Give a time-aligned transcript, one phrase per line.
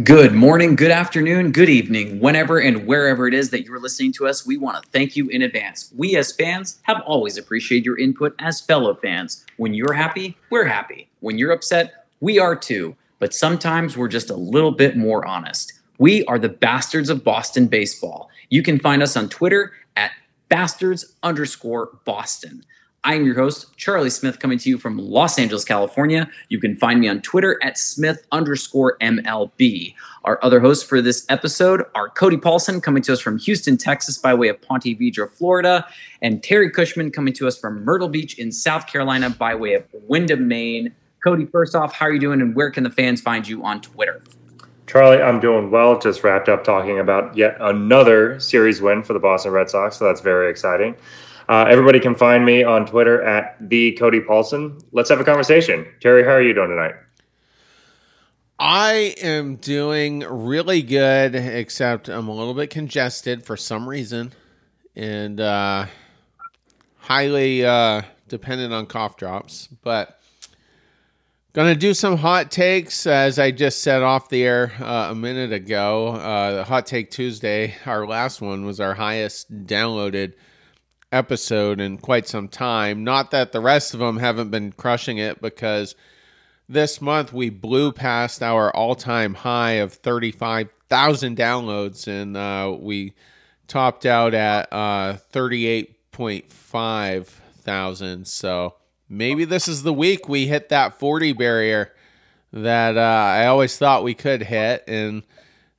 [0.00, 4.26] Good morning, good afternoon, good evening, whenever and wherever it is that you're listening to
[4.26, 4.46] us.
[4.46, 5.92] We want to thank you in advance.
[5.94, 9.44] We, as fans, have always appreciated your input as fellow fans.
[9.58, 11.10] When you're happy, we're happy.
[11.20, 12.96] When you're upset, we are too.
[13.18, 15.74] But sometimes we're just a little bit more honest.
[15.98, 18.30] We are the Bastards of Boston Baseball.
[18.48, 20.12] You can find us on Twitter at
[20.48, 22.64] bastards underscore Boston.
[23.04, 26.30] I am your host, Charlie Smith, coming to you from Los Angeles, California.
[26.50, 29.96] You can find me on Twitter at Smith underscore MLB.
[30.22, 34.18] Our other hosts for this episode are Cody Paulson, coming to us from Houston, Texas,
[34.18, 35.84] by way of Ponte Vedra, Florida,
[36.20, 39.84] and Terry Cushman, coming to us from Myrtle Beach in South Carolina, by way of
[40.06, 40.94] Windham, Maine.
[41.24, 43.80] Cody, first off, how are you doing, and where can the fans find you on
[43.80, 44.22] Twitter?
[44.86, 45.98] Charlie, I'm doing well.
[45.98, 50.04] Just wrapped up talking about yet another series win for the Boston Red Sox, so
[50.04, 50.94] that's very exciting.
[51.48, 54.78] Uh, everybody can find me on Twitter at the Cody Paulson.
[54.92, 55.86] Let's have a conversation.
[56.00, 56.94] Terry, how are you doing tonight?
[58.58, 64.32] I am doing really good, except I'm a little bit congested for some reason,
[64.94, 65.86] and uh,
[66.98, 69.66] highly uh, dependent on cough drops.
[69.82, 70.20] But
[71.54, 75.52] gonna do some hot takes, as I just said off the air uh, a minute
[75.52, 76.08] ago.
[76.08, 80.34] Uh, the Hot Take Tuesday, our last one, was our highest downloaded
[81.12, 83.04] episode in quite some time.
[83.04, 85.94] Not that the rest of them haven't been crushing it, because
[86.68, 93.14] this month we blew past our all time high of 35,000 downloads and uh, we
[93.68, 97.26] topped out at uh, 38.5
[97.62, 98.26] thousand.
[98.26, 98.74] So
[99.08, 101.92] maybe this is the week we hit that 40 barrier
[102.52, 105.22] that uh, I always thought we could hit and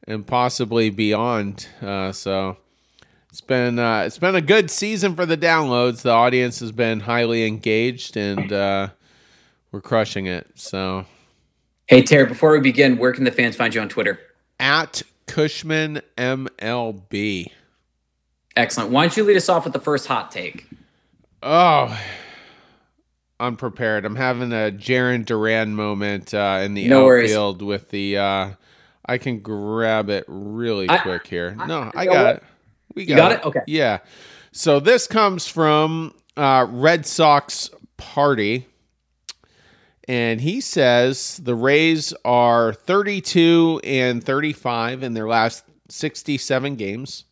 [0.05, 1.67] and possibly beyond.
[1.81, 2.57] Uh, so
[3.33, 6.03] it's been uh, it's been a good season for the downloads.
[6.03, 8.89] The audience has been highly engaged, and uh,
[9.71, 10.51] we're crushing it.
[10.53, 11.05] So,
[11.87, 14.19] hey Terry, before we begin, where can the fans find you on Twitter?
[14.59, 17.47] At Cushman MLB.
[18.55, 18.91] Excellent.
[18.91, 20.67] Why don't you lead us off with the first hot take?
[21.41, 21.99] Oh,
[23.39, 24.05] unprepared.
[24.05, 27.67] I'm having a Jarren Duran moment uh, in the no outfield worries.
[27.67, 28.15] with the.
[28.19, 28.49] Uh,
[29.07, 31.57] I can grab it really I, quick here.
[31.59, 32.43] I, no, I got it.
[32.95, 33.39] We got, you got it.
[33.39, 33.45] it.
[33.45, 33.61] Okay.
[33.67, 33.99] Yeah.
[34.51, 38.67] So this comes from uh, Red Sox Party.
[40.07, 47.23] And he says the Rays are 32 and 35 in their last 67 games.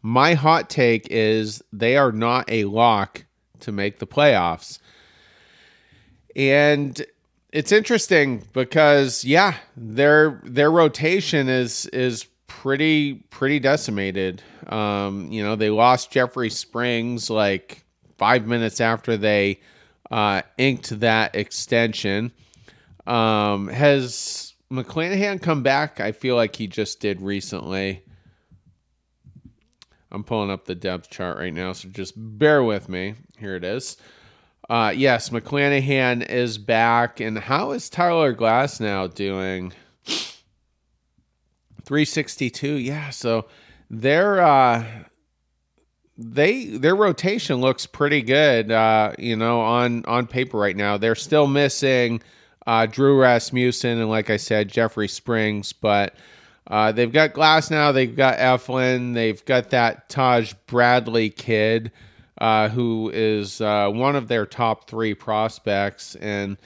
[0.00, 3.24] My hot take is they are not a lock
[3.60, 4.78] to make the playoffs.
[6.34, 7.04] And
[7.52, 12.26] it's interesting because yeah, their their rotation is is
[12.60, 14.42] pretty pretty decimated.
[14.68, 17.84] Um, you know, they lost Jeffrey Springs like
[18.18, 19.60] five minutes after they
[20.10, 22.32] uh, inked that extension.
[23.06, 25.98] Um, has McClanahan come back?
[25.98, 28.04] I feel like he just did recently.
[30.10, 33.14] I'm pulling up the depth chart right now, so just bear with me.
[33.38, 33.96] Here it is.
[34.68, 37.18] Uh, yes, McClanahan is back.
[37.18, 39.72] And how is Tyler Glasnow doing?
[41.92, 42.76] 362.
[42.76, 43.48] Yeah, so
[43.90, 44.82] their uh
[46.16, 50.96] they their rotation looks pretty good uh you know on on paper right now.
[50.96, 52.22] They're still missing
[52.66, 56.14] uh Drew Rasmussen and like I said Jeffrey Springs, but
[56.66, 57.92] uh, they've got Glasnow.
[57.92, 61.92] they've got Eflin, they've got that Taj Bradley kid,
[62.38, 66.56] uh, who is uh, one of their top three prospects, and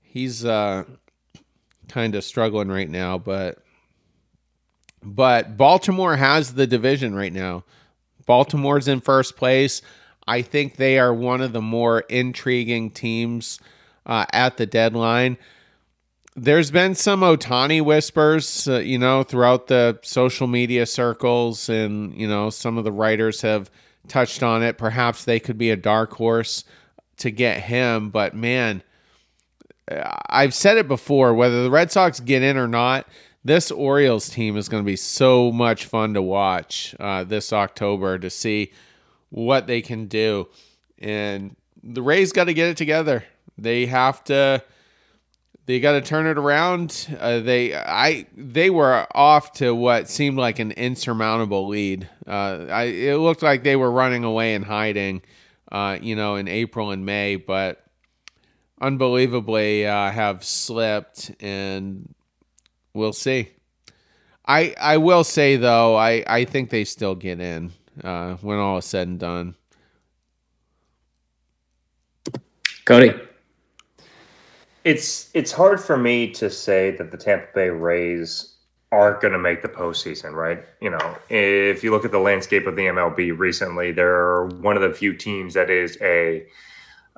[0.00, 0.84] he's uh,
[1.88, 3.18] kind of struggling right now.
[3.18, 3.58] But
[5.02, 7.64] but Baltimore has the division right now.
[8.26, 9.82] Baltimore's in first place.
[10.26, 13.58] I think they are one of the more intriguing teams
[14.06, 15.36] uh, at the deadline.
[16.34, 22.26] There's been some Ohtani whispers, uh, you know, throughout the social media circles, and, you
[22.26, 23.70] know, some of the writers have
[24.08, 24.78] touched on it.
[24.78, 26.64] Perhaps they could be a dark horse
[27.18, 28.82] to get him, but man,
[30.28, 33.06] I've said it before whether the Red Sox get in or not,
[33.44, 38.18] this Orioles team is going to be so much fun to watch uh, this October
[38.18, 38.72] to see
[39.30, 40.48] what they can do.
[40.98, 43.24] And the Rays got to get it together.
[43.58, 44.62] They have to.
[45.64, 47.06] They got to turn it around.
[47.20, 52.08] Uh, they, I, they were off to what seemed like an insurmountable lead.
[52.26, 55.22] Uh, I, it looked like they were running away and hiding,
[55.70, 57.84] uh, you know, in April and May, but
[58.80, 62.12] unbelievably uh, have slipped and
[62.94, 63.50] we'll see.
[64.46, 67.72] I I will say though, I I think they still get in
[68.02, 69.54] uh, when all is said and done.
[72.84, 73.14] Cody,
[74.84, 78.52] it's it's hard for me to say that the Tampa Bay Rays
[78.92, 80.62] aren't going to make the postseason, right?
[80.80, 84.82] You know, if you look at the landscape of the MLB recently, they're one of
[84.82, 86.46] the few teams that is a,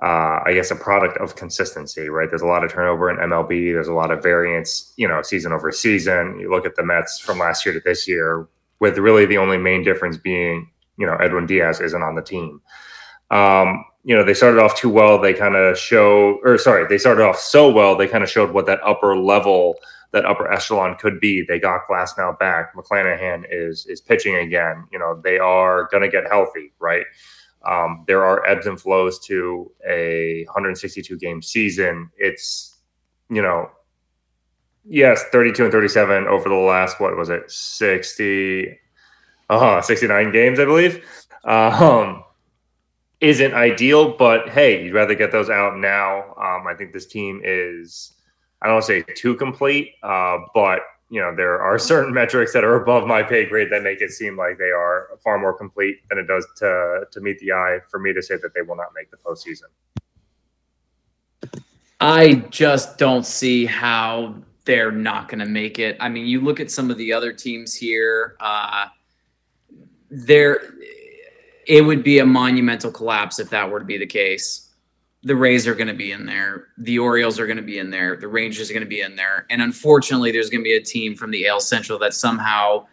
[0.02, 2.28] uh, I guess, a product of consistency, right?
[2.28, 3.72] There's a lot of turnover in MLB.
[3.72, 6.38] There's a lot of variance, you know, season over season.
[6.40, 8.48] You look at the Mets from last year to this year,
[8.80, 12.60] with really the only main difference being, you know, Edwin Diaz isn't on the team.
[13.30, 15.18] Um, you know, they started off too well.
[15.18, 17.96] They kind of show, or sorry, they started off so well.
[17.96, 19.76] They kind of showed what that upper level
[20.14, 21.44] that upper echelon could be.
[21.46, 22.74] They got Glasnow back.
[22.74, 24.86] McClanahan is is pitching again.
[24.92, 27.04] You know, they are going to get healthy, right?
[27.66, 32.10] Um, there are ebbs and flows to a 162 game season.
[32.16, 32.78] It's,
[33.30, 33.70] you know,
[34.84, 38.78] yes, 32 and 37 over the last, what was it, 60,
[39.50, 41.04] uh, 69 games, I believe.
[41.44, 42.24] Um,
[43.20, 46.34] isn't ideal, but hey, you'd rather get those out now.
[46.36, 48.12] Um, I think this team is
[48.60, 52.52] I don't want to say too complete, uh, but you know there are certain metrics
[52.52, 55.52] that are above my pay grade that make it seem like they are far more
[55.52, 58.62] complete than it does to to meet the eye for me to say that they
[58.62, 59.68] will not make the postseason.
[62.00, 64.34] I just don't see how
[64.64, 65.96] they're not going to make it.
[66.00, 68.36] I mean, you look at some of the other teams here.
[68.40, 68.86] Uh,
[70.10, 70.74] there,
[71.66, 74.73] it would be a monumental collapse if that were to be the case
[75.24, 76.68] the Rays are going to be in there.
[76.76, 78.16] The Orioles are going to be in there.
[78.16, 79.46] The Rangers are going to be in there.
[79.48, 82.86] And unfortunately, there's going to be a team from the AL Central that somehow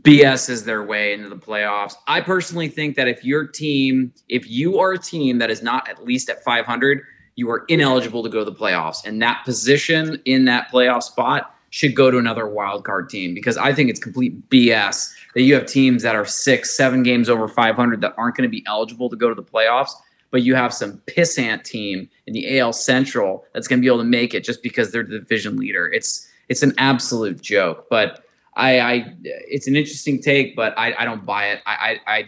[0.00, 1.94] BSs their way into the playoffs.
[2.06, 5.88] I personally think that if your team, if you are a team that is not
[5.88, 7.02] at least at 500,
[7.36, 9.06] you are ineligible to go to the playoffs.
[9.06, 13.56] And that position in that playoff spot should go to another wild card team because
[13.56, 17.48] I think it's complete BS that you have teams that are six, seven games over
[17.48, 19.92] 500 that aren't going to be eligible to go to the playoffs
[20.32, 23.98] but you have some pissant team in the AL Central that's going to be able
[23.98, 25.88] to make it just because they're the division leader.
[25.92, 27.86] It's it's an absolute joke.
[27.88, 28.24] But
[28.56, 31.62] I, I it's an interesting take, but I, I don't buy it.
[31.66, 32.26] I, I, I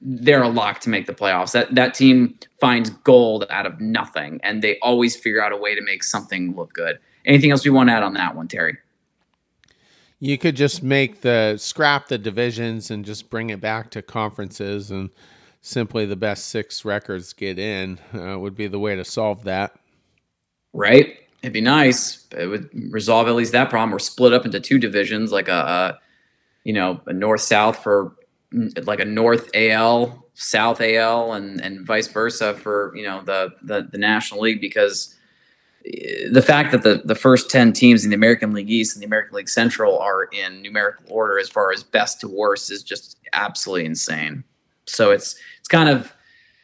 [0.00, 1.52] they're a lock to make the playoffs.
[1.52, 5.74] That that team finds gold out of nothing, and they always figure out a way
[5.74, 6.98] to make something look good.
[7.26, 8.78] Anything else we want to add on that one, Terry?
[10.20, 14.90] You could just make the scrap the divisions and just bring it back to conferences
[14.90, 15.10] and
[15.64, 19.74] simply the best six records get in uh, would be the way to solve that.
[20.74, 21.16] Right.
[21.42, 22.26] It'd be nice.
[22.36, 23.94] It would resolve at least that problem.
[23.94, 25.98] Or split up into two divisions, like a, a
[26.64, 28.14] you know, a north south for
[28.82, 33.88] like a north AL, south AL, and and vice versa for you know the the,
[33.90, 35.14] the National League because
[35.86, 39.02] eh, the fact that the, the first 10 teams in the American League East and
[39.02, 42.82] the American League Central are in numerical order as far as best to worst is
[42.82, 44.44] just absolutely insane.
[44.86, 46.14] So it's it's kind of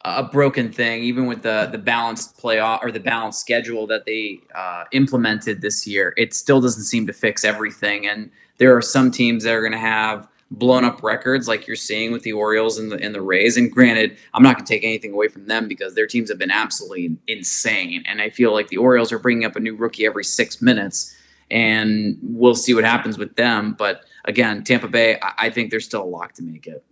[0.05, 4.39] a broken thing, even with the the balanced playoff or the balanced schedule that they
[4.53, 6.13] uh, implemented this year.
[6.17, 9.71] It still doesn't seem to fix everything, and there are some teams that are going
[9.71, 13.23] to have blown up records like you're seeing with the Orioles and the and the
[13.23, 13.57] Rays.
[13.57, 16.37] And granted, I'm not going to take anything away from them because their teams have
[16.37, 18.03] been absolutely insane.
[18.05, 21.15] And I feel like the Orioles are bringing up a new rookie every six minutes,
[21.49, 23.73] and we'll see what happens with them.
[23.73, 26.83] But again, Tampa Bay, I, think they're still a lock to make it.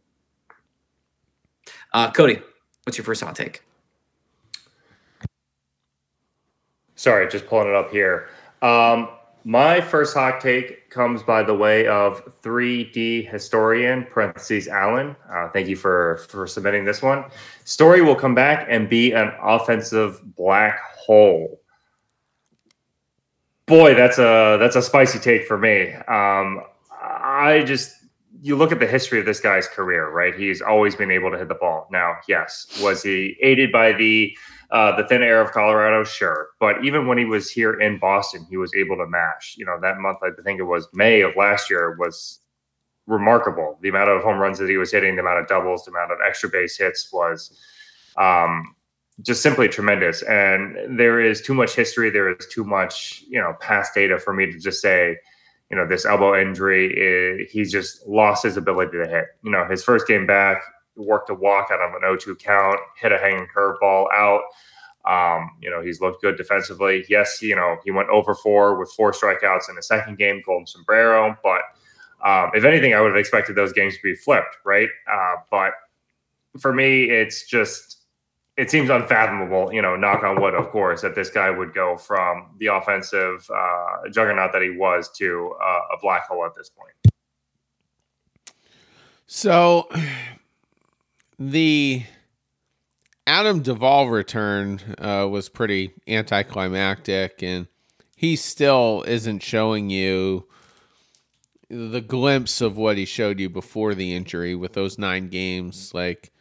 [1.94, 2.41] Uh, Cody,
[2.83, 3.63] what's your first hot take?
[6.95, 8.27] Sorry, just pulling it up here.
[8.62, 9.09] Um,
[9.45, 15.15] my first hot take comes by the way of 3D historian parentheses Allen.
[15.31, 17.24] Uh, thank you for for submitting this one.
[17.63, 21.62] Story will come back and be an offensive black hole.
[23.65, 25.93] Boy, that's a that's a spicy take for me.
[25.93, 26.62] Um,
[27.01, 27.96] I just
[28.41, 30.36] you look at the history of this guy's career, right?
[30.36, 31.88] He's always been able to hit the ball.
[31.91, 34.36] Now, yes, was he aided by the
[34.72, 36.03] uh, the thin air of Colorado?
[36.03, 39.55] Sure, but even when he was here in Boston, he was able to mash.
[39.58, 42.39] You know, that month I think it was May of last year was
[43.08, 43.77] remarkable.
[43.81, 46.12] The amount of home runs that he was hitting, the amount of doubles, the amount
[46.12, 47.60] of extra base hits was
[48.17, 48.75] um,
[49.22, 50.22] just simply tremendous.
[50.22, 52.10] And there is too much history.
[52.10, 55.17] There is too much, you know, past data for me to just say
[55.70, 59.26] you know, this elbow injury, he's just lost his ability to hit.
[59.44, 60.62] You know, his first game back,
[60.96, 64.42] worked a walk out of an 0-2 count, hit a hanging curveball out.
[65.06, 67.06] Um, you know, he's looked good defensively.
[67.10, 70.68] Yes, you know, he went over four with four strikeouts in the second game, Golden
[70.68, 71.38] Sombrero.
[71.42, 71.62] But
[72.24, 74.90] um, if anything, I would have expected those games to be flipped, right?
[75.12, 75.72] Uh, but
[76.60, 77.99] for me, it's just
[78.60, 81.96] it seems unfathomable, you know, knock on wood, of course, that this guy would go
[81.96, 86.70] from the offensive uh, juggernaut that he was to uh, a black hole at this
[86.70, 86.92] point.
[89.28, 89.88] So
[91.39, 92.04] the
[93.25, 97.68] Adam Duvall return uh, was pretty anticlimactic, and
[98.18, 100.48] he still isn't showing you
[101.70, 106.34] the glimpse of what he showed you before the injury with those nine games, like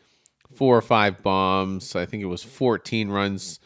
[0.58, 1.94] four or five bombs.
[1.94, 3.60] I think it was 14 runs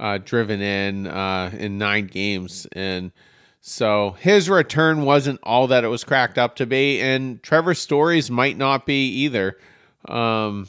[0.00, 3.12] uh, driven in uh, in nine games, and
[3.60, 8.28] so his return wasn't all that it was cracked up to be, and Trevor Story's
[8.28, 9.56] might not be either.
[10.08, 10.68] Um,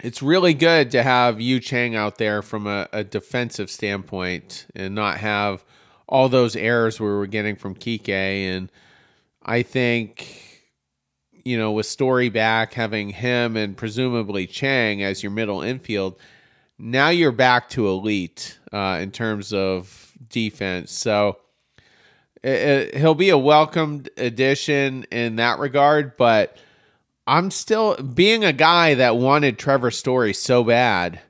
[0.00, 4.94] it's really good to have Yu Chang out there from a, a, defensive standpoint and
[4.94, 5.64] not have
[6.08, 8.08] all those errors we were getting from Kike.
[8.08, 8.70] And
[9.42, 10.51] I think,
[11.44, 16.16] you know, with Story back, having him and presumably Chang as your middle infield,
[16.78, 20.92] now you're back to elite uh, in terms of defense.
[20.92, 21.38] So
[22.42, 26.56] it, it, he'll be a welcomed addition in that regard, but–
[27.26, 31.20] I'm still being a guy that wanted Trevor Story so bad.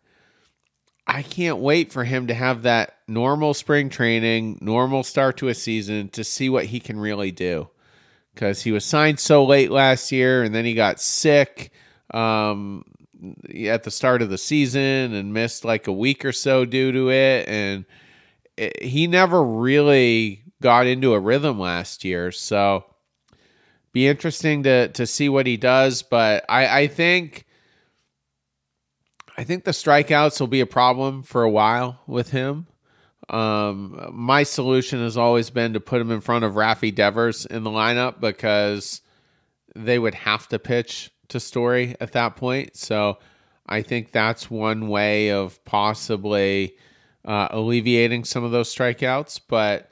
[1.07, 5.55] I can't wait for him to have that normal spring training, normal start to a
[5.55, 7.69] season to see what he can really do.
[8.35, 11.71] Because he was signed so late last year and then he got sick
[12.15, 12.85] um,
[13.55, 17.11] at the start of the season and missed like a week or so due to
[17.11, 17.47] it.
[17.49, 17.85] And
[18.57, 22.33] it, he never really got into a rhythm last year.
[22.33, 22.85] So
[23.93, 26.03] be interesting to to see what he does.
[26.03, 27.47] But I, I think
[29.37, 32.67] I think the strikeouts will be a problem for a while with him.
[33.33, 37.65] Um, my solution has always been to put him in front of Rafi Devers in
[37.65, 39.01] the lineup because
[39.75, 42.77] they would have to pitch to Story at that point.
[42.77, 43.19] So
[43.67, 46.77] I think that's one way of possibly
[47.25, 49.41] uh, alleviating some of those strikeouts.
[49.49, 49.91] But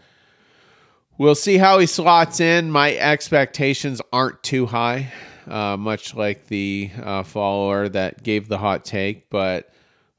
[1.20, 2.70] We'll see how he slots in.
[2.70, 5.12] My expectations aren't too high,
[5.46, 9.68] uh, much like the uh, follower that gave the hot take, but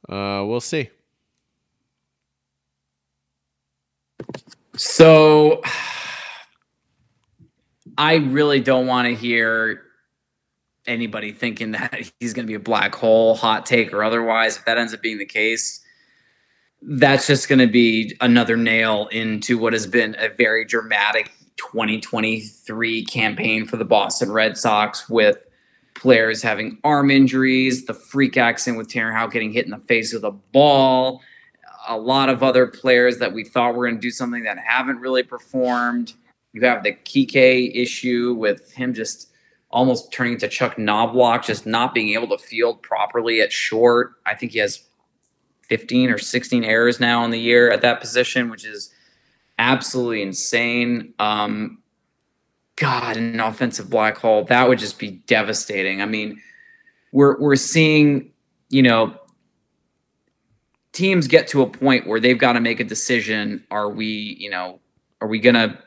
[0.07, 0.91] uh, we'll see.
[4.75, 5.61] So
[7.97, 9.83] I really don't want to hear
[10.87, 14.57] anybody thinking that he's going to be a black hole, hot take, or otherwise.
[14.57, 15.81] If that ends up being the case,
[16.81, 23.05] that's just going to be another nail into what has been a very dramatic 2023
[23.05, 25.37] campaign for the Boston Red Sox with
[25.93, 30.13] players having arm injuries, the freak accident with Tanner Houck getting hit in the face
[30.13, 31.21] with a ball,
[31.91, 34.99] a lot of other players that we thought were going to do something that haven't
[34.99, 36.13] really performed.
[36.53, 39.31] You have the Kike issue with him just
[39.69, 44.13] almost turning to Chuck Knobloch, just not being able to field properly at short.
[44.25, 44.83] I think he has
[45.69, 48.93] 15 or 16 errors now in the year at that position, which is
[49.57, 51.13] absolutely insane.
[51.19, 51.81] Um,
[52.75, 56.01] God, an offensive black hole that would just be devastating.
[56.01, 56.41] I mean,
[57.11, 58.31] we're we're seeing,
[58.69, 59.15] you know,
[60.93, 63.65] teams get to a point where they've got to make a decision.
[63.71, 64.05] Are we,
[64.39, 64.79] you know,
[65.21, 65.79] are we gonna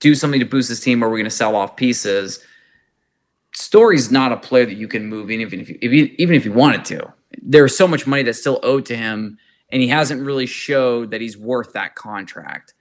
[0.00, 2.44] do something to boost this team, or are we gonna sell off pieces?
[3.54, 6.44] Story's not a player that you can move, even if you, if you, even if
[6.44, 9.38] you wanted to there's so much money that's still owed to him,
[9.70, 12.74] and he hasn't really showed that he's worth that contract.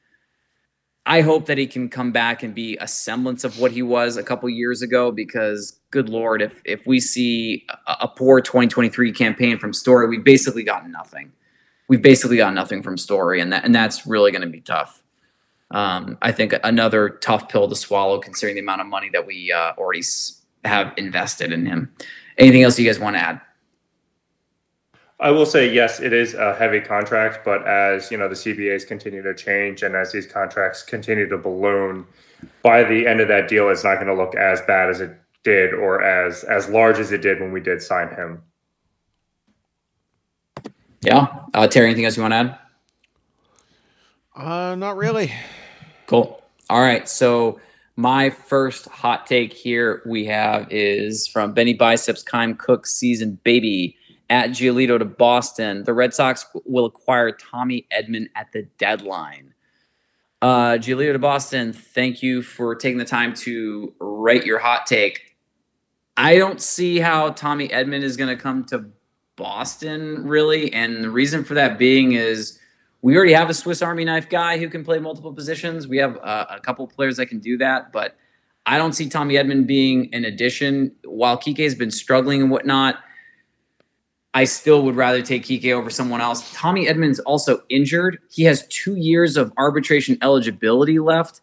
[1.07, 4.17] I hope that he can come back and be a semblance of what he was
[4.17, 9.13] a couple years ago because good lord if if we see a, a poor 2023
[9.13, 11.31] campaign from Story we've basically got nothing.
[11.87, 15.01] We've basically got nothing from Story and that and that's really going to be tough.
[15.71, 19.51] Um, I think another tough pill to swallow considering the amount of money that we
[19.51, 20.03] uh, already
[20.65, 21.93] have invested in him.
[22.37, 23.41] Anything else you guys want to add?
[25.19, 28.88] I will say yes, it is a heavy contract, but as you know, the CBAs
[28.88, 32.05] continue to change and as these contracts continue to balloon,
[32.62, 35.19] by the end of that deal, it's not going to look as bad as it
[35.43, 38.41] did or as as large as it did when we did sign him.
[41.01, 42.59] Yeah, uh, Terry, anything else you want to add?
[44.36, 45.31] Uh, not really.
[46.05, 46.43] Cool.
[46.69, 47.59] All right, so
[47.95, 53.97] my first hot take here we have is from Benny Biceps Kime Cook season baby
[54.29, 55.84] at Giolito to Boston.
[55.84, 59.53] The Red Sox will acquire Tommy Edman at the deadline.
[60.41, 65.36] Uh, Giolito to Boston, thank you for taking the time to write your hot take.
[66.15, 68.86] I don't see how Tommy Edman is going to come to
[69.36, 70.74] Boston, really.
[70.74, 72.60] And the reason for that being is
[73.01, 75.88] we already have a Swiss Army knife guy who can play multiple positions.
[75.88, 78.15] We have uh, a couple players that can do that, but
[78.65, 80.93] I don't see Tommy Edman being an addition.
[81.05, 82.98] While Kike has been struggling and whatnot,
[84.38, 86.53] I still would rather take Kike over someone else.
[86.53, 88.20] Tommy Edman's also injured.
[88.29, 91.41] He has two years of arbitration eligibility left.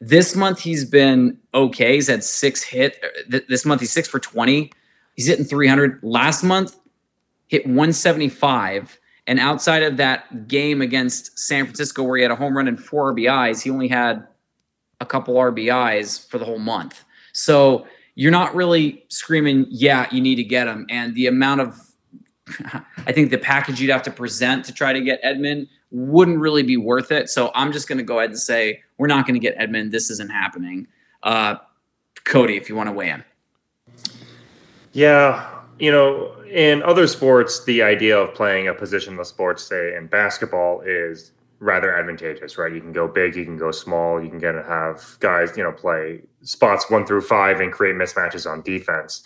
[0.00, 1.96] This month he's been okay.
[1.96, 3.02] He's had six hit.
[3.02, 4.70] Uh, this month he's six for 20.
[5.16, 5.98] He's hitting 300.
[6.04, 6.76] Last month
[7.48, 8.96] hit 175.
[9.26, 12.78] And outside of that game against San Francisco where he had a home run and
[12.78, 14.24] four RBIs, he only had
[15.00, 17.02] a couple RBIs for the whole month.
[17.32, 20.86] So you're not really screaming, yeah, you need to get him.
[20.88, 21.80] And the amount of,
[23.06, 26.62] I think the package you'd have to present to try to get Edman wouldn't really
[26.62, 27.28] be worth it.
[27.28, 29.90] So I'm just going to go ahead and say, we're not going to get Edman.
[29.90, 30.86] This isn't happening.
[31.22, 31.56] Uh,
[32.24, 33.24] Cody, if you want to weigh in.
[34.92, 35.48] Yeah,
[35.78, 40.80] you know, in other sports, the idea of playing a positionless sports, say in basketball,
[40.80, 42.72] is rather advantageous, right?
[42.72, 45.62] You can go big, you can go small, you can get to have guys, you
[45.62, 49.22] know, play spots one through five and create mismatches on defense.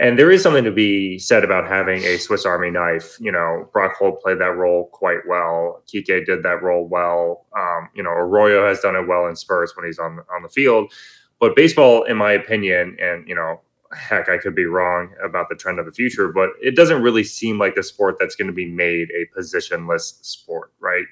[0.00, 3.16] And there is something to be said about having a Swiss Army knife.
[3.20, 5.82] You know, Brock Holt played that role quite well.
[5.86, 7.46] Kike did that role well.
[7.56, 10.48] Um, you know, Arroyo has done it well in Spurs when he's on on the
[10.48, 10.92] field.
[11.38, 13.60] But baseball, in my opinion, and you know,
[13.94, 17.24] heck, I could be wrong about the trend of the future, but it doesn't really
[17.24, 21.04] seem like the sport that's going to be made a positionless sport, right?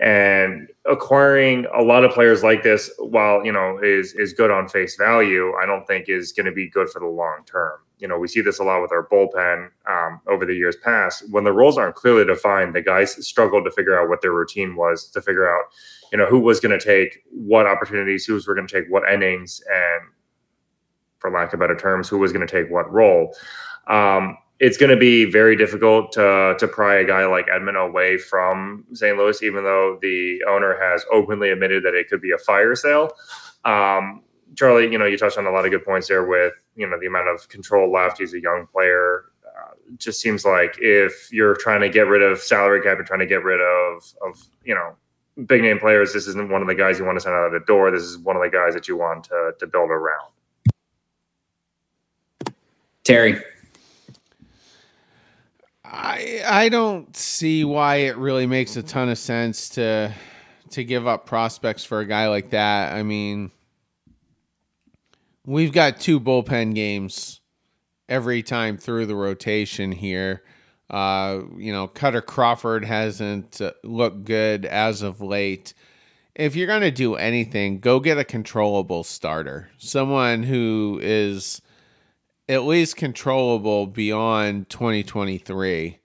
[0.00, 4.68] And acquiring a lot of players like this, while you know is is good on
[4.68, 7.78] face value, I don't think is going to be good for the long term.
[7.98, 11.30] You know, we see this a lot with our bullpen um, over the years past.
[11.30, 14.74] When the roles aren't clearly defined, the guys struggled to figure out what their routine
[14.74, 15.66] was, to figure out,
[16.10, 19.08] you know, who was going to take what opportunities, who was going to take what
[19.10, 20.08] innings, and
[21.20, 23.34] for lack of better terms, who was going to take what role.
[23.86, 28.18] Um, it's going to be very difficult to to pry a guy like Edman away
[28.18, 29.16] from St.
[29.16, 33.10] Louis, even though the owner has openly admitted that it could be a fire sale.
[33.64, 34.22] Um,
[34.56, 36.98] Charlie, you know, you touched on a lot of good points there with you know
[36.98, 38.18] the amount of control left.
[38.18, 39.24] He's a young player.
[39.44, 43.20] Uh, just seems like if you're trying to get rid of salary cap and trying
[43.20, 44.94] to get rid of of you know
[45.46, 47.52] big name players, this isn't one of the guys you want to send out of
[47.52, 47.90] the door.
[47.90, 50.30] This is one of the guys that you want to to build around.
[53.02, 53.42] Terry.
[55.94, 60.12] I I don't see why it really makes a ton of sense to
[60.70, 62.94] to give up prospects for a guy like that.
[62.94, 63.52] I mean,
[65.46, 67.40] we've got two bullpen games
[68.08, 70.42] every time through the rotation here.
[70.90, 75.74] Uh, you know, Kutter Crawford hasn't uh, looked good as of late.
[76.34, 79.70] If you're going to do anything, go get a controllable starter.
[79.78, 81.62] Someone who is
[82.48, 85.98] at least controllable beyond 2023.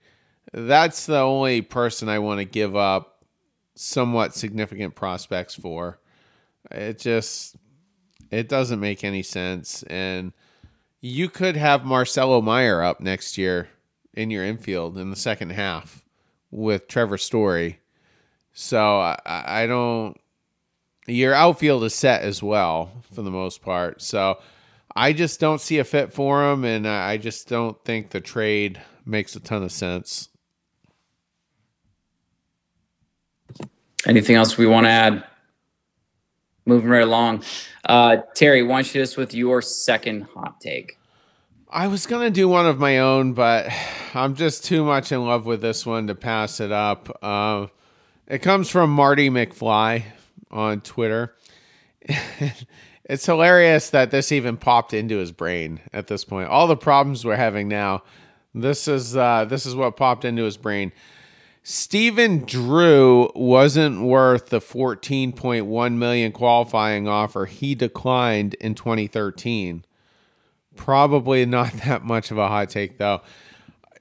[0.52, 3.24] That's the only person I want to give up
[3.74, 6.00] somewhat significant prospects for.
[6.70, 7.56] It just
[8.30, 10.32] it doesn't make any sense and
[11.00, 13.68] you could have Marcelo Mayer up next year
[14.12, 16.04] in your infield in the second half
[16.50, 17.80] with Trevor Story.
[18.52, 20.16] So I, I don't
[21.06, 24.02] your outfield is set as well for the most part.
[24.02, 24.38] So
[24.94, 28.80] I just don't see a fit for him, and I just don't think the trade
[29.04, 30.28] makes a ton of sense.
[34.06, 35.24] Anything else we want to add?
[36.64, 37.44] Moving right along.
[37.84, 40.98] Uh, Terry, why don't you just with your second hot take?
[41.68, 43.68] I was going to do one of my own, but
[44.14, 47.16] I'm just too much in love with this one to pass it up.
[47.22, 47.66] Uh,
[48.26, 50.04] it comes from Marty McFly
[50.50, 51.36] on Twitter.
[53.10, 56.48] It's hilarious that this even popped into his brain at this point.
[56.48, 58.04] All the problems we're having now,
[58.54, 60.92] this is uh, this is what popped into his brain.
[61.64, 69.84] Stephen Drew wasn't worth the 14.1 million qualifying offer he declined in 2013.
[70.76, 73.22] Probably not that much of a hot take though.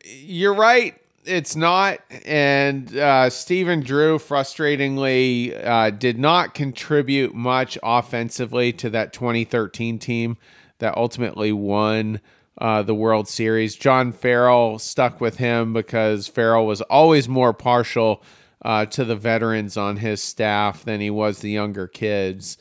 [0.06, 2.00] You're right it's not.
[2.26, 10.38] And uh, Stephen Drew, frustratingly, uh, did not contribute much offensively to that 2013 team
[10.80, 12.22] that ultimately won
[12.58, 13.76] uh, the World Series.
[13.76, 18.24] John Farrell stuck with him because Farrell was always more partial
[18.62, 22.58] uh, to the veterans on his staff than he was the younger kids.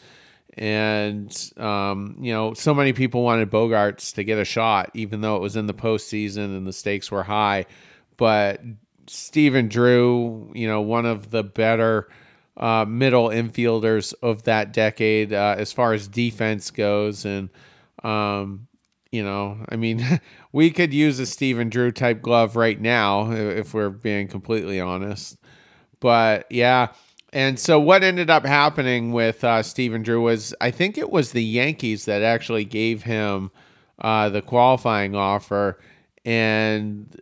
[0.56, 5.36] And, um, you know, so many people wanted Bogaerts to get a shot, even though
[5.36, 7.66] it was in the postseason and the stakes were high
[8.18, 8.60] but
[9.06, 12.08] Stephen Drew, you know, one of the better
[12.58, 17.24] uh, middle infielders of that decade uh, as far as defense goes.
[17.24, 17.48] And,
[18.04, 18.66] um,
[19.10, 20.20] you know, I mean,
[20.52, 25.38] we could use a Stephen Drew type glove right now if we're being completely honest.
[26.00, 26.88] But yeah.
[27.32, 31.32] And so what ended up happening with uh, Stephen Drew was I think it was
[31.32, 33.50] the Yankees that actually gave him
[34.00, 35.78] uh, the qualifying offer.
[36.24, 37.20] And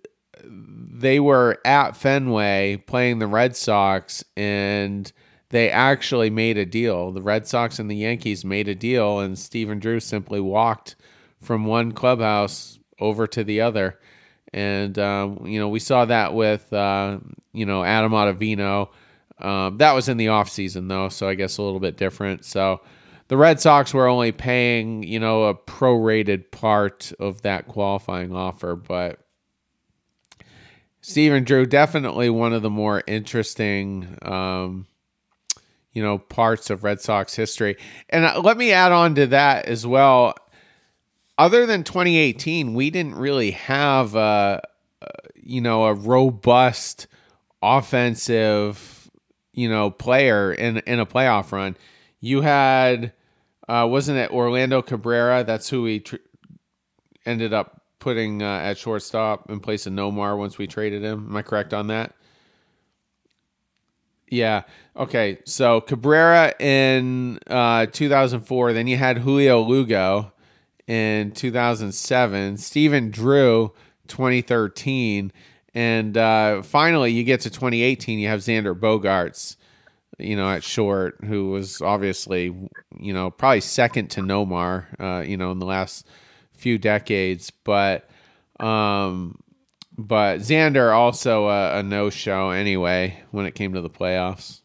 [0.49, 5.13] they were at Fenway playing the Red Sox and
[5.51, 7.13] they actually made a deal.
[7.13, 10.97] The Red Sox and the Yankees made a deal, and Stephen Drew simply walked
[11.41, 13.99] from one clubhouse over to the other.
[14.53, 17.19] And, um, you know, we saw that with, uh,
[17.53, 18.89] you know, Adam Ottavino.
[19.39, 22.45] Um, that was in the offseason, though, so I guess a little bit different.
[22.45, 22.81] So
[23.29, 28.75] the Red Sox were only paying, you know, a prorated part of that qualifying offer,
[28.75, 29.21] but
[31.09, 34.89] Stephen Drew definitely one of the more interesting um,
[35.93, 37.77] you know, parts of Red Sox history.
[38.11, 40.35] And uh, let me add on to that as well.
[41.39, 44.63] Other than 2018, we didn't really have a,
[45.37, 47.07] you know, a robust
[47.63, 49.09] offensive,
[49.53, 51.77] you know, player in in a playoff run.
[52.19, 53.13] You had
[53.69, 55.45] uh, wasn't it Orlando Cabrera?
[55.45, 56.17] That's who we tr-
[57.25, 61.27] ended up putting uh, at shortstop in place of Nomar once we traded him.
[61.29, 62.15] Am I correct on that?
[64.31, 64.63] Yeah.
[64.97, 65.39] Okay.
[65.45, 68.75] So Cabrera in uh, 2004.
[68.75, 70.33] Then you had Julio Lugo
[70.87, 72.59] in 2007.
[72.59, 73.73] Stephen Drew
[74.07, 75.33] 2013.
[75.75, 78.21] And uh, finally, you get to 2018.
[78.21, 79.57] You have Xander Bogaerts,
[80.17, 82.55] you know, at short, who was obviously,
[83.01, 86.07] you know, probably second to Nomar, uh, you know, in the last
[86.57, 87.51] few decades.
[87.51, 88.09] But
[88.61, 89.39] um,
[89.97, 94.61] but Xander also a, a no show anyway when it came to the playoffs.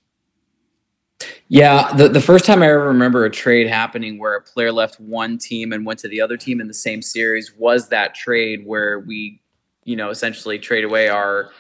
[1.48, 5.00] Yeah, the, the first time I ever remember a trade happening where a player left
[5.00, 8.66] one team and went to the other team in the same series was that trade
[8.66, 9.42] where we,
[9.84, 11.52] you know, essentially trade away our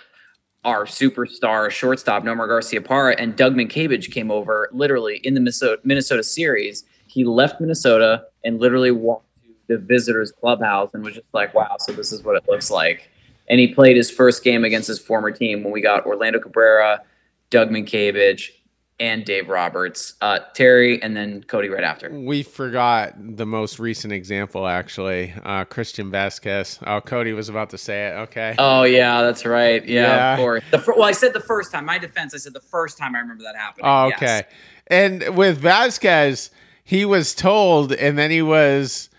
[0.63, 6.23] our superstar shortstop Nomar Garciaparra and Doug Mientkiewicz came over literally in the Minnesota, Minnesota
[6.23, 6.83] series.
[7.07, 9.25] He left Minnesota and literally walked
[9.71, 13.09] the visitors clubhouse and was just like, "Wow, so this is what it looks like."
[13.51, 17.01] and he played his first game against his former team when we got Orlando Cabrera,
[17.49, 18.49] Doug Mientkiewicz,
[18.97, 22.09] and Dave Roberts, uh, Terry, and then Cody right after.
[22.09, 26.79] We forgot the most recent example, actually, uh, Christian Vazquez.
[26.87, 28.11] Oh, Cody was about to say it.
[28.11, 28.55] Okay.
[28.57, 29.85] Oh yeah, that's right.
[29.85, 30.33] Yeah, yeah.
[30.33, 30.63] of course.
[30.71, 31.85] The fir- well, I said the first time.
[31.85, 33.85] My defense, I said the first time I remember that happening.
[33.85, 34.43] Oh, okay.
[34.43, 34.53] Yes.
[34.87, 36.51] And with Vazquez,
[36.83, 39.09] he was told, and then he was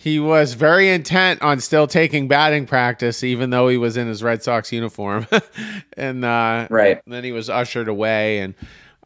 [0.00, 4.22] he was very intent on still taking batting practice, even though he was in his
[4.22, 5.26] Red Sox uniform.
[5.92, 7.02] and uh, right.
[7.06, 8.38] then he was ushered away.
[8.38, 8.54] And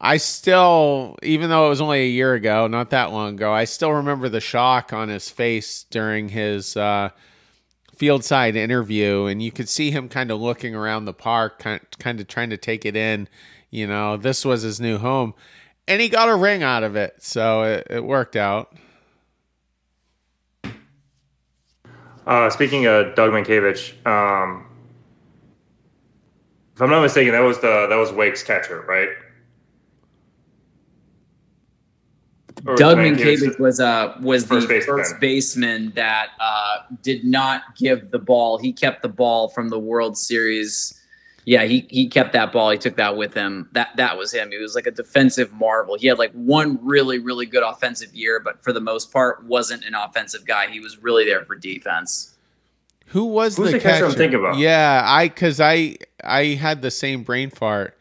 [0.01, 3.65] I still, even though it was only a year ago, not that long ago, I
[3.65, 7.09] still remember the shock on his face during his uh,
[7.97, 9.25] field side interview.
[9.25, 12.29] And you could see him kind of looking around the park, kind of, kind of
[12.29, 13.27] trying to take it in.
[13.69, 15.35] You know, this was his new home.
[15.89, 17.17] And he got a ring out of it.
[17.19, 18.73] So it, it worked out.
[22.27, 24.67] Uh, speaking of Doug Mientkiewicz, um,
[26.75, 29.11] if I'm not mistaken, that was the that was Wake's catcher, right?
[32.67, 34.83] Or Doug Mientkiewicz was uh was the baseman.
[34.83, 38.59] first baseman that uh, did not give the ball.
[38.59, 41.01] He kept the ball from the World Series.
[41.47, 42.71] Yeah, he he kept that ball.
[42.71, 43.69] He took that with him.
[43.73, 44.51] That that was him.
[44.51, 45.97] He was like a defensive marvel.
[45.97, 49.85] He had like one really really good offensive year, but for the most part wasn't
[49.85, 50.71] an offensive guy.
[50.71, 52.35] He was really there for defense.
[53.09, 54.07] Who was Who's the, the catcher?
[54.07, 54.57] I'm thinking about.
[54.57, 57.97] Yeah, I because I I had the same brain fart.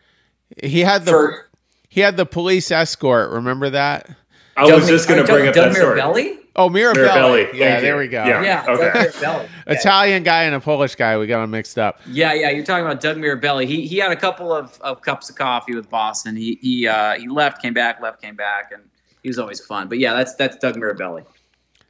[0.64, 1.50] He had the for,
[1.90, 3.32] he had the police escort.
[3.32, 4.10] Remember that?
[4.56, 6.40] I Doug was just going to bring up Doug that story.
[6.56, 6.60] Mirabelli?
[6.62, 6.94] Oh, Mirabelli.
[6.94, 7.54] Mirabelli.
[7.54, 8.26] Yeah, there we go.
[8.26, 9.48] Yeah, yeah okay.
[9.68, 11.18] Italian guy and a Polish guy.
[11.18, 12.00] We got them mixed up.
[12.08, 12.50] Yeah, yeah.
[12.52, 13.66] You're talking about Doug Mirabelli.
[13.66, 16.36] He he had a couple of, of cups of coffee with Boston.
[16.36, 18.84] He he uh, he left, came back, left, came back, and
[19.24, 19.88] he was always fun.
[19.88, 21.26] But yeah, that's that's Doug Mirabelli.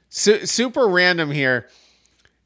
[0.10, 1.68] Su- super random here.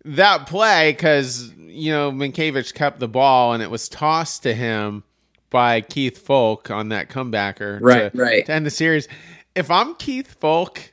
[0.03, 5.03] That play because you know Mientkiewicz kept the ball and it was tossed to him
[5.49, 7.80] by Keith Foulke on that comebacker.
[7.82, 8.45] Right, to, right.
[8.45, 9.08] To end the series.
[9.53, 10.91] If I'm Keith Foulke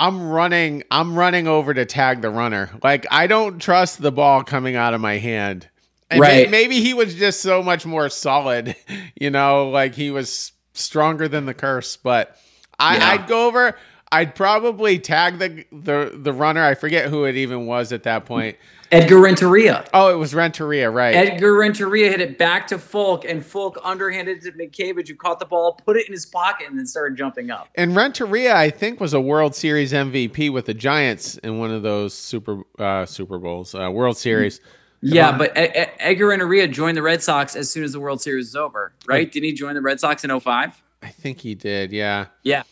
[0.00, 2.70] I'm running I'm running over to tag the runner.
[2.82, 5.68] Like I don't trust the ball coming out of my hand.
[6.10, 6.50] And right.
[6.50, 8.74] Maybe he was just so much more solid,
[9.20, 11.96] you know, like he was stronger than the curse.
[11.96, 12.34] But
[12.78, 13.08] I, yeah.
[13.10, 13.76] I'd go over.
[14.10, 16.64] I'd probably tag the the the runner.
[16.64, 18.56] I forget who it even was at that point.
[18.92, 19.84] Edgar Renteria.
[19.94, 21.14] Oh, it was Renteria, right?
[21.14, 25.38] Edgar Renteria hit it back to Foulke, and Foulke underhanded it to Mientkiewicz, who caught
[25.38, 27.68] the ball, put it in his pocket, and then started jumping up.
[27.76, 31.82] And Renteria, I think, was a World Series MVP with the Giants in one of
[31.82, 34.60] those Super uh, Super Bowls, uh, World Series.
[35.02, 38.56] Yeah, but Edgar Renteria joined the Red Sox as soon as the World Series was
[38.56, 39.30] over, right?
[39.30, 40.82] Didn't he join the Red Sox in 05?
[41.02, 42.26] I think he did, yeah.
[42.42, 42.64] Yeah.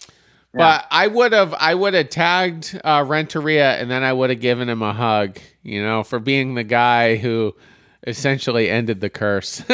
[0.58, 4.40] But I would have I would have tagged uh, Renteria and then I would have
[4.40, 7.54] given him a hug, you know, for being the guy who
[8.06, 9.62] essentially ended the curse.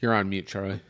[0.00, 0.80] You're on mute, Charlie.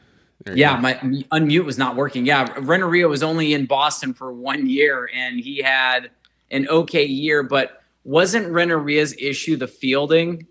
[0.55, 2.27] Yeah, my unmute was not working.
[2.27, 6.11] Yeah, Renteria was only in Boston for one year, and he had
[6.51, 7.43] an okay year.
[7.43, 10.47] But wasn't Renteria's issue the fielding?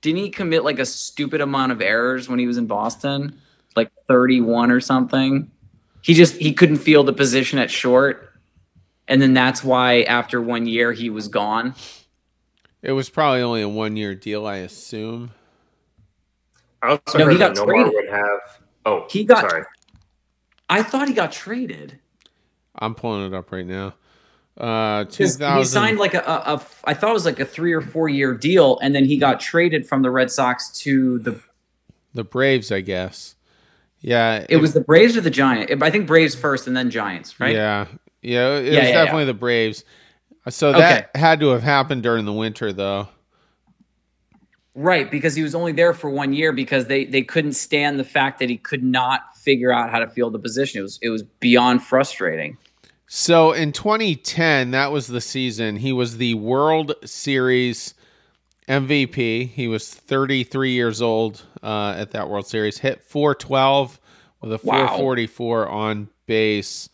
[0.00, 3.40] Didn't he commit like a stupid amount of errors when he was in Boston?
[3.76, 5.50] Like 31 or something.
[6.02, 8.32] He just he couldn't feel the position at short,
[9.08, 11.74] and then that's why after one year he was gone.
[12.82, 15.32] It was probably only a one year deal, I assume.
[16.82, 17.92] I also No, heard he that got Nomar traded.
[17.94, 18.40] would have.
[18.86, 19.64] Oh, He got- Sorry.
[20.70, 21.98] I thought he got traded.
[22.76, 23.94] I'm pulling it up right now.
[24.58, 25.58] Uh, 'Cause 2000.
[25.58, 28.08] He signed like a, a, a, I thought it was like a three or four
[28.08, 31.40] year deal, and then he got traded from the Red Sox to the.
[32.12, 33.36] the Braves, I guess.
[34.00, 35.72] Yeah, It was the Braves or the Giants.
[35.82, 37.54] I think Braves first, and then Giants, right?
[37.54, 37.86] Yeah,
[38.22, 39.84] yeah, it Yeah, was yeah, definitely the Braves.
[40.48, 43.08] So that had to have happened during the winter, though.
[44.74, 48.04] Right, because he was only there for one year because they they couldn't stand the
[48.04, 50.78] fact that he could not figure out how to field the position.
[50.78, 52.56] It was it was beyond frustrating.
[53.10, 55.76] So in 2010, that was the season.
[55.76, 57.94] He was the World Series
[58.68, 59.48] MVP.
[59.48, 62.78] He was 33 years old uh, at that World Series.
[62.78, 63.98] Hit 412
[64.42, 64.88] with a Wow.
[64.88, 66.90] 444 on base.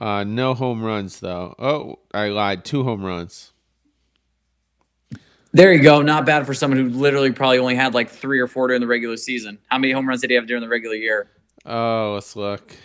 [0.00, 1.56] Uh, no home runs though.
[1.58, 2.64] Oh, I lied.
[2.64, 3.52] Two home runs.
[5.50, 6.02] There you go.
[6.02, 8.86] Not bad for someone who literally probably only had like three or four during the
[8.86, 9.58] regular season.
[9.66, 11.30] How many home runs did he have during the regular year?
[11.66, 12.76] Oh, let's look.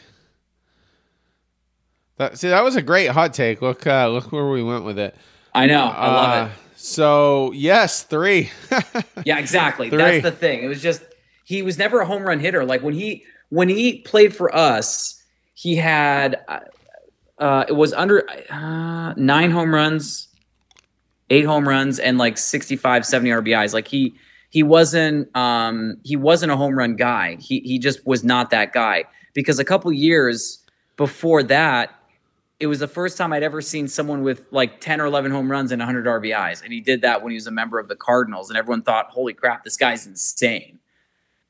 [2.18, 3.62] That, see, that was a great hot take.
[3.62, 5.16] Look, uh, look where we went with it.
[5.54, 5.86] I know.
[5.86, 6.60] I love Uh, it.
[6.76, 8.50] So yes, three.
[9.26, 9.90] Yeah, exactly.
[9.90, 9.98] Three.
[10.00, 10.64] That's the thing.
[10.64, 11.02] It was just
[11.46, 12.66] he was never a home run hitter.
[12.66, 15.24] Like when he when he played for us,
[15.54, 16.60] he had uh,
[17.40, 20.28] uh, it was under uh, nine home runs,
[21.30, 23.74] eight home runs, and like 65, 70 RBIs.
[23.74, 24.14] Like he
[24.50, 27.38] he wasn't um, he wasn't a home run guy.
[27.40, 30.60] He he just was not that guy because a couple years
[30.98, 31.92] before that.
[32.64, 35.52] It was the first time I'd ever seen someone with like 10 or 11 home
[35.52, 36.64] runs and 100 RBIs.
[36.64, 38.50] And he did that when he was a member of the Cardinals.
[38.50, 40.80] And everyone thought, holy crap, this guy's insane.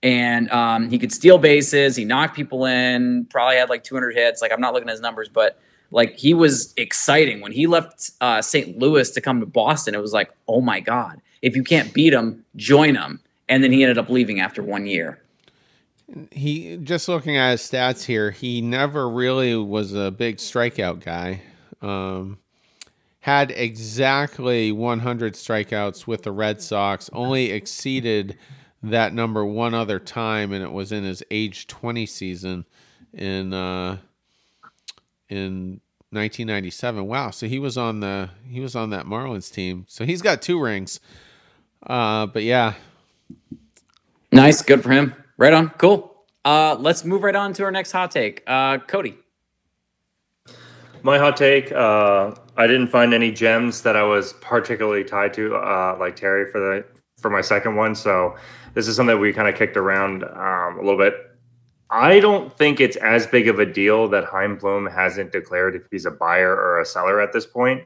[0.01, 1.95] And um, he could steal bases.
[1.95, 4.41] He knocked people in, probably had like 200 hits.
[4.41, 5.59] Like, I'm not looking at his numbers, but
[5.91, 7.41] like he was exciting.
[7.41, 8.79] When he left uh, St.
[8.79, 12.13] Louis to come to Boston, it was like, oh my God, if you can't beat
[12.13, 13.19] him, join him.
[13.47, 15.21] And then he ended up leaving after one year.
[16.31, 21.41] He just looking at his stats here, he never really was a big strikeout guy.
[21.81, 22.39] Um,
[23.21, 27.09] had exactly 100 strikeouts with the Red Sox.
[27.13, 28.37] Only exceeded
[28.81, 32.65] that number one other time, and it was in his age 20 season
[33.13, 33.97] in uh,
[35.29, 37.07] in 1997.
[37.07, 37.31] Wow!
[37.31, 39.85] So he was on the he was on that Marlins team.
[39.87, 40.99] So he's got two rings.
[41.85, 42.73] Uh, but yeah,
[44.33, 44.63] Nice.
[44.63, 45.13] Good for him.
[45.37, 45.69] Right on.
[45.71, 46.15] Cool.
[46.45, 48.43] Uh, let's move right on to our next hot take.
[48.45, 49.17] Uh, Cody.
[51.01, 55.55] My hot take: uh, I didn't find any gems that I was particularly tied to,
[55.55, 56.85] uh, like Terry for the
[57.17, 57.95] for my second one.
[57.95, 58.35] So
[58.73, 61.15] this is something that we kind of kicked around um, a little bit.
[61.89, 65.83] I don't think it's as big of a deal that Chaim Bloom hasn't declared if
[65.91, 67.83] he's a buyer or a seller at this point.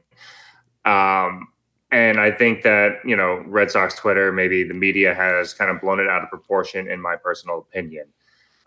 [0.84, 1.48] Um,
[1.90, 5.80] and I think that you know Red Sox Twitter, maybe the media has kind of
[5.80, 8.06] blown it out of proportion, in my personal opinion.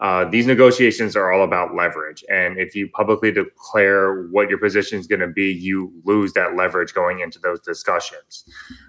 [0.02, 2.26] Uh, these negotiations are all about leverage.
[2.28, 6.56] And if you publicly declare what your position is going to be, you lose that
[6.56, 8.44] leverage going into those discussions.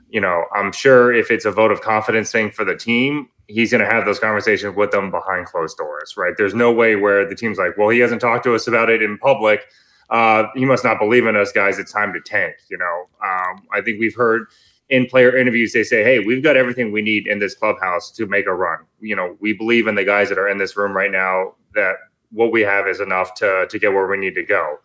[0.08, 3.70] You know, I'm sure if it's a vote of confidence thing for the team, he's
[3.70, 6.32] going to have those conversations with them behind closed doors, right?
[6.38, 9.02] There's no way where the team's like, well, he hasn't talked to us about it
[9.02, 9.66] in public.
[10.10, 11.78] Uh, he must not believe in us, guys.
[11.78, 12.56] It's time to tank.
[12.70, 14.46] You know, um, I think we've heard
[14.92, 18.26] in player interviews they say hey we've got everything we need in this clubhouse to
[18.26, 20.94] make a run you know we believe in the guys that are in this room
[20.94, 21.94] right now that
[22.30, 24.76] what we have is enough to to get where we need to go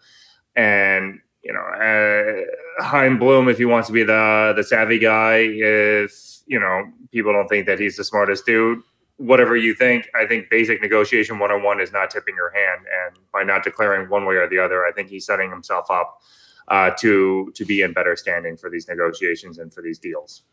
[0.56, 5.40] and you know uh, Chaim Bloom if he wants to be the the savvy guy
[5.40, 8.80] if you know people don't think that he's the smartest dude
[9.18, 13.44] whatever you think i think basic negotiation 101 is not tipping your hand and by
[13.44, 16.22] not declaring one way or the other i think he's setting himself up
[16.68, 20.44] uh, to to be in better standing for these negotiations and for these deals.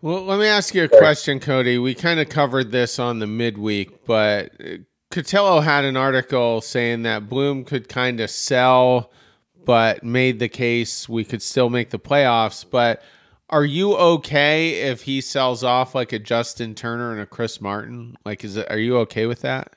[0.00, 1.78] Well, let me ask you a question, Cody.
[1.78, 4.76] We kind of covered this on the midweek, but uh,
[5.10, 9.10] Cotillo had an article saying that Bloom could kind of sell,
[9.64, 12.64] but made the case we could still make the playoffs.
[12.68, 13.02] But
[13.50, 18.16] are you okay if he sells off like a Justin Turner and a Chris Martin?
[18.24, 18.70] Like, is it?
[18.70, 19.74] Are you okay with that?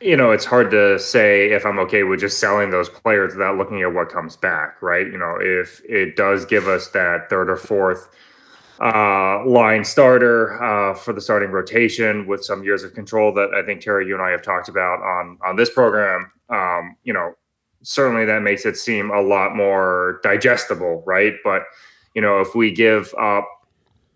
[0.00, 3.56] You know, it's hard to say if I'm okay with just selling those players without
[3.56, 5.06] looking at what comes back, right?
[5.06, 8.10] You know, if it does give us that third or fourth
[8.80, 13.64] uh, line starter uh, for the starting rotation with some years of control that I
[13.64, 16.30] think Terry, you and I have talked about on on this program.
[16.50, 17.32] Um, you know,
[17.84, 21.34] certainly that makes it seem a lot more digestible, right?
[21.44, 21.62] But
[22.14, 23.48] you know, if we give up,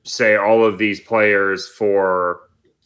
[0.04, 2.40] say, all of these players for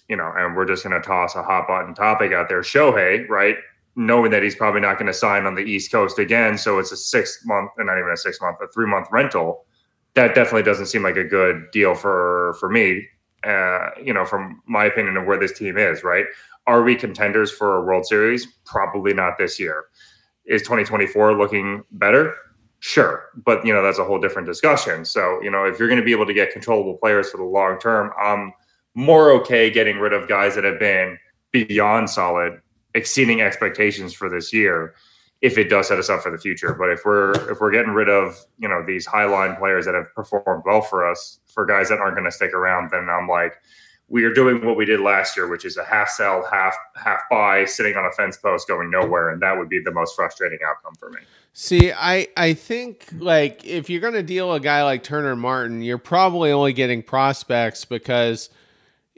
[0.09, 2.61] you know, and we're just going to toss a hot button topic out there.
[2.61, 3.57] Shohei, right?
[3.97, 6.92] Knowing that he's probably not going to sign on the East Coast again, so it's
[6.92, 9.64] a six month, or not even a six month, a three month rental.
[10.14, 13.07] That definitely doesn't seem like a good deal for for me.
[13.42, 16.27] Uh, you know, from my opinion of where this team is, right?
[16.66, 18.47] Are we contenders for a World Series?
[18.66, 19.87] Probably not this year.
[20.45, 22.35] Is 2024 looking better?
[22.81, 25.05] Sure, but you know that's a whole different discussion.
[25.05, 27.45] So you know if you're going to be able to get controllable players for the
[27.45, 28.53] long term, I'm
[28.95, 31.17] more okay getting rid of guys that have been
[31.53, 32.61] beyond solid,
[32.95, 34.95] exceeding expectations for this year,
[35.43, 36.75] if it does set us up for the future.
[36.75, 39.95] But if we're if we're getting rid of you know these high line players that
[39.95, 43.29] have performed well for us, for guys that aren't going to stick around, then I'm
[43.29, 43.55] like,
[44.12, 47.20] we are doing what we did last year, which is a half sell, half half
[47.31, 50.59] buy, sitting on a fence post, going nowhere, and that would be the most frustrating
[50.68, 51.20] outcome for me.
[51.55, 55.81] See, I I think like if you're going to deal a guy like Turner Martin,
[55.81, 58.51] you're probably only getting prospects because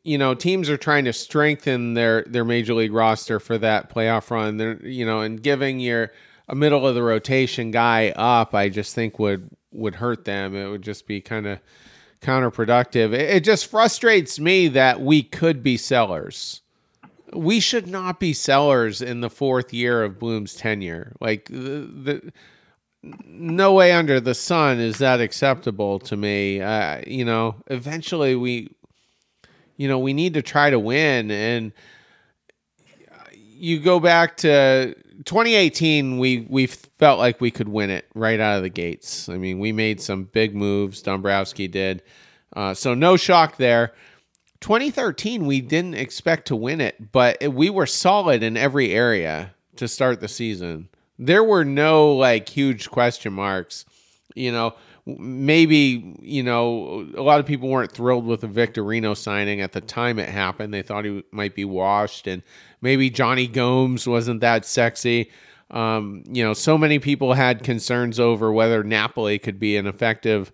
[0.04, 4.30] you know teams are trying to strengthen their their major league roster for that playoff
[4.30, 4.59] run.
[4.59, 6.12] They're you know, and giving your
[6.48, 10.54] a middle of the rotation guy up, I just think would would hurt them.
[10.54, 11.59] It would just be kind of
[12.20, 13.12] counterproductive.
[13.12, 16.62] It, just frustrates me that we could be sellers
[17.35, 21.14] we should not be sellers in the fourth year of Bloom's tenure.
[21.20, 22.33] Like the, the
[23.27, 26.61] no way under the sun is that acceptable to me.
[26.61, 28.74] Uh, you know, eventually we,
[29.77, 31.31] you know, we need to try to win.
[31.31, 31.72] And
[33.64, 38.59] you go back to 2018, we we felt like we could win it right out
[38.59, 39.29] of the gates.
[39.29, 41.00] I mean, we made some big moves.
[41.00, 42.03] Dombrowski did,
[42.55, 43.92] uh, so no shock there.
[44.61, 49.88] 2013, we didn't expect to win it, but we were solid in every area to
[49.88, 50.88] start the season.
[51.18, 53.85] There were no like huge question marks.
[54.35, 54.74] You know,
[55.07, 59.81] maybe, you know, a lot of people weren't thrilled with the Victorino signing at the
[59.81, 60.73] time it happened.
[60.73, 62.43] They thought he might be washed, and
[62.81, 65.31] maybe Jonny Gomes wasn't that sexy.
[65.71, 70.53] Um, you know, so many people had concerns over whether Napoli could be an effective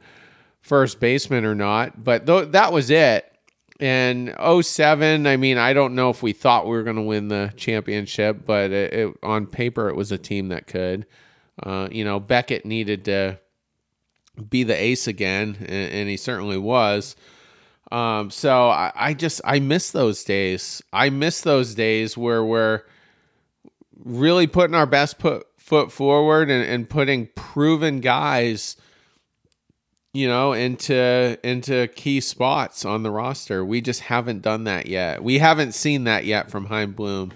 [0.60, 3.26] first baseman or not, but th- that was it.
[3.78, 7.28] And 07, I mean, I don't know if we thought we were going to win
[7.28, 11.06] the championship, but it, it, on paper, it was a team that could.
[11.62, 13.38] Uh, you know, Beckett needed to
[14.48, 17.16] be the ace again, and, and he certainly was.
[17.92, 20.82] Um, so I, I, just I miss those days.
[20.92, 22.82] I miss those days where we're
[24.04, 28.76] really putting our best put, foot forward and, and putting proven guys–
[30.12, 33.64] you know, into into key spots on the roster.
[33.64, 35.22] We just haven't done that yet.
[35.22, 37.32] We haven't seen that yet from Chaim Bloom.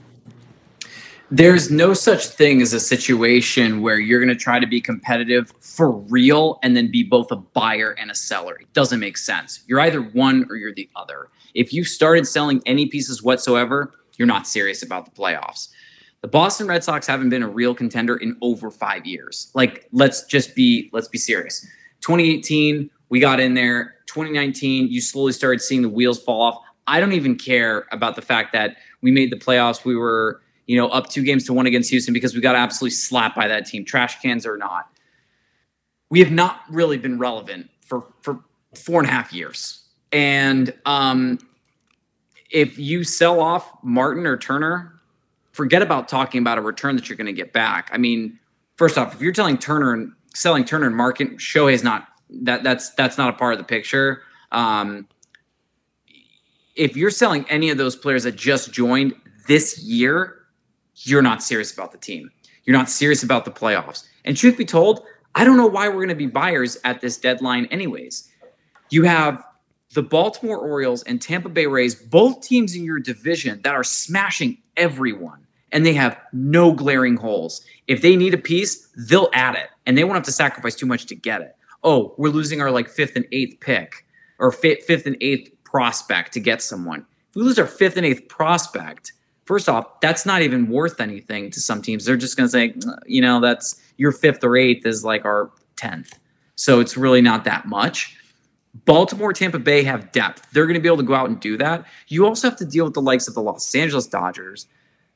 [1.31, 5.53] There's no such thing as a situation where you're going to try to be competitive
[5.61, 8.57] for real and then be both a buyer and a seller.
[8.61, 9.65] It doesn't make sense.
[9.67, 11.29] You're either one or you're the other.
[11.55, 15.71] If you started selling any pieces whatsoever, you're not serious about the playoffs.
[16.21, 19.51] The Boston Red Sox haven't been a real contender in over 5 years.
[19.55, 21.67] Like let's just be let's be serious
[22.05, 23.95] 2018, we got in there.
[24.07, 26.59] 2019, you slowly started seeing the wheels fall off.
[26.87, 29.85] I don't even care about the fact that we made the playoffs.
[29.87, 32.95] We were, you know, up two games to one against Houston because we got absolutely
[32.95, 34.89] slapped by that team, trash cans or not.
[36.11, 38.41] We have not really been relevant for for
[38.75, 39.83] four and a half years.
[40.13, 41.39] And um,
[42.51, 45.01] if you sell off Martin or Turner,
[45.53, 47.91] forget about talking about a return that you're going to get back.
[47.93, 48.39] I mean,
[48.77, 52.91] first off, if you're telling Turner and selling Turner and Market, Shohei's not that that's
[52.91, 54.23] that's not a part of the picture.
[54.53, 55.09] Um,
[56.77, 59.15] if you're selling any of those players that just joined
[59.47, 60.44] this year,
[60.97, 62.31] you're not serious about the team.
[62.65, 64.05] You're not serious about the playoffs.
[64.25, 65.05] And truth be told,
[65.35, 68.31] I don't know why we're going to be buyers at this deadline, anyways.
[68.91, 69.45] You have
[69.95, 74.59] the Baltimore Orioles and Tampa Bay Rays, both teams in your division that are smashing
[74.77, 77.65] everyone, and they have no glaring holes.
[77.87, 80.87] If they need a piece, they'll add it and they won't have to sacrifice too
[80.87, 81.57] much to get it.
[81.83, 84.07] Oh, we're losing our like fifth and eighth pick
[84.39, 87.07] or fifth and eighth prospect to get someone.
[87.31, 89.13] If we lose our fifth and eighth prospect,
[89.45, 92.05] first off, that's not even worth anything to some teams.
[92.05, 92.75] They're just going to say,
[93.07, 96.13] you know, that's your fifth or eighth is like our 10th.
[96.57, 98.17] So it's really not that much.
[98.85, 100.51] Baltimore, Tampa Bay have depth.
[100.53, 101.87] They're going to be able to go out and do that.
[102.09, 104.67] You also have to deal with the likes of the Los Angeles Dodgers,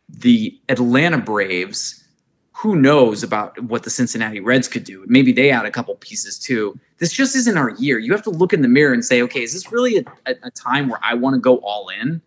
[0.09, 2.05] the Atlanta Braves,
[2.59, 5.05] who knows about what the Cincinnati Reds could do?
[5.07, 6.79] Maybe they add a couple pieces too.
[6.99, 8.01] This just isn't our year.
[8.01, 10.51] You have to look in the mirror and say, okay, is this really a, a,
[10.51, 12.21] time where I want to go all in?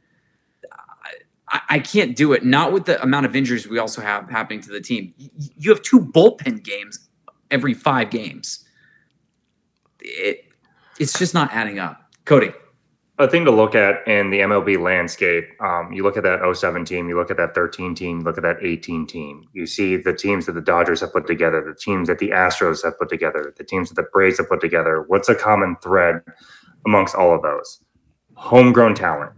[1.52, 2.44] I, I, can't do it.
[2.46, 5.14] Not with the amount of injuries we also have happening to the team.
[5.18, 7.10] You have two bullpen games
[7.52, 8.66] every five games.
[10.00, 10.46] It,
[11.00, 12.14] it's just not adding up.
[12.26, 12.52] Cody.
[13.20, 15.50] a thing to look at in the MLB landscape.
[15.62, 18.38] Um, you look at that 07 team, you look at that 13 team, you look
[18.38, 19.48] at that 18 team.
[19.54, 22.84] You see the teams that the Dodgers have put together, the teams that the Astros
[22.84, 25.04] have put together, the teams that the Braves have put together.
[25.08, 26.22] What's a common thread
[26.86, 27.84] amongst all of those?
[28.36, 29.34] Homegrown talent,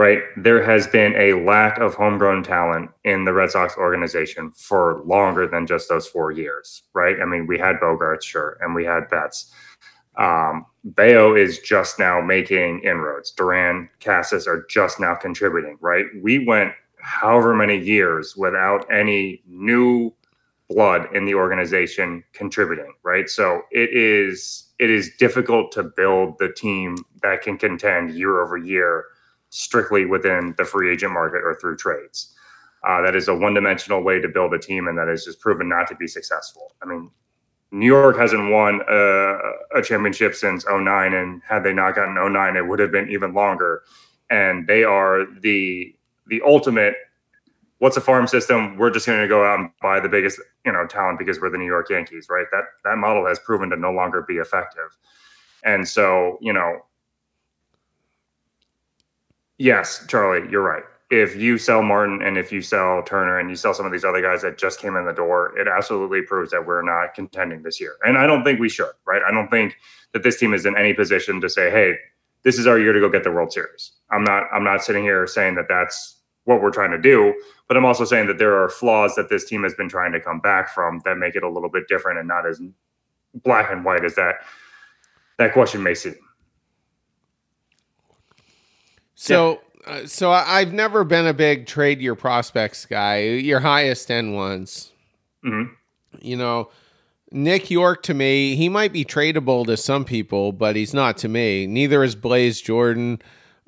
[0.00, 0.20] right?
[0.36, 5.46] There has been a lack of homegrown talent in the Red Sox organization for longer
[5.46, 7.16] than just those four years, right?
[7.20, 9.52] I mean, we had Bogaerts, sure, and we had Betts
[10.16, 13.30] um, Bello is just now making inroads.
[13.32, 16.06] Duran, Casas are just now contributing, right?
[16.22, 20.12] We went however many years without any new
[20.68, 23.28] blood in the organization contributing, right?
[23.28, 28.56] So it is it is difficult to build the team that can contend year over
[28.56, 29.04] year
[29.50, 32.34] strictly within the free agent market or through trades.
[32.86, 35.40] Uh, that is a one dimensional way to build a team, and that has just
[35.40, 36.72] proven not to be successful.
[36.82, 37.10] I mean,
[37.72, 39.36] New York hasn't won a,
[39.76, 41.14] a, championship since 09.
[41.14, 43.82] And had they not gotten 09, it would have been even longer.
[44.28, 45.94] And they are the
[46.26, 46.94] the ultimate
[47.78, 48.76] what's a farm system?
[48.76, 51.50] We're just going to go out and buy the biggest, you know, talent because we're
[51.50, 52.46] the New York Yankees, right?
[52.52, 54.96] That that model has proven to no longer be effective.
[55.64, 56.80] And so, you know,
[59.60, 63.56] yes, Charlie, you're right if you sell Martin and if you sell Turner and you
[63.56, 66.52] sell some of these other guys that just came in the door, it absolutely proves
[66.52, 67.96] that we're not contending this year.
[68.04, 69.20] And I don't think we should, right?
[69.26, 69.76] I don't think
[70.12, 71.96] that this team is in any position to say, "Hey,
[72.44, 75.02] this is our year to go get the World Series." I'm not I'm not sitting
[75.02, 77.34] here saying that that's what we're trying to do,
[77.66, 80.20] but I'm also saying that there are flaws that this team has been trying to
[80.20, 82.60] come back from that make it a little bit different and not as
[83.34, 84.36] black and white as that
[85.38, 86.14] that question may seem.
[89.30, 93.22] So yeah uh, so I, have never been a big trade your prospects guy.
[93.22, 94.92] Your highest end ones.
[95.44, 95.72] Mm-hmm.
[96.20, 96.70] You know,
[97.32, 101.28] Nick Yorke to me, he might be tradable to some people, but he's not to
[101.28, 101.66] me.
[101.66, 103.22] Neither is Blaze Jordan.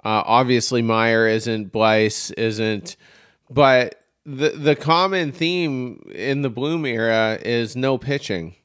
[0.04, 1.72] Uh, obviously, Mayer isn't.
[1.72, 2.96] Bleis isn't.
[3.48, 8.56] But the the common theme in the Bloom era is no pitching.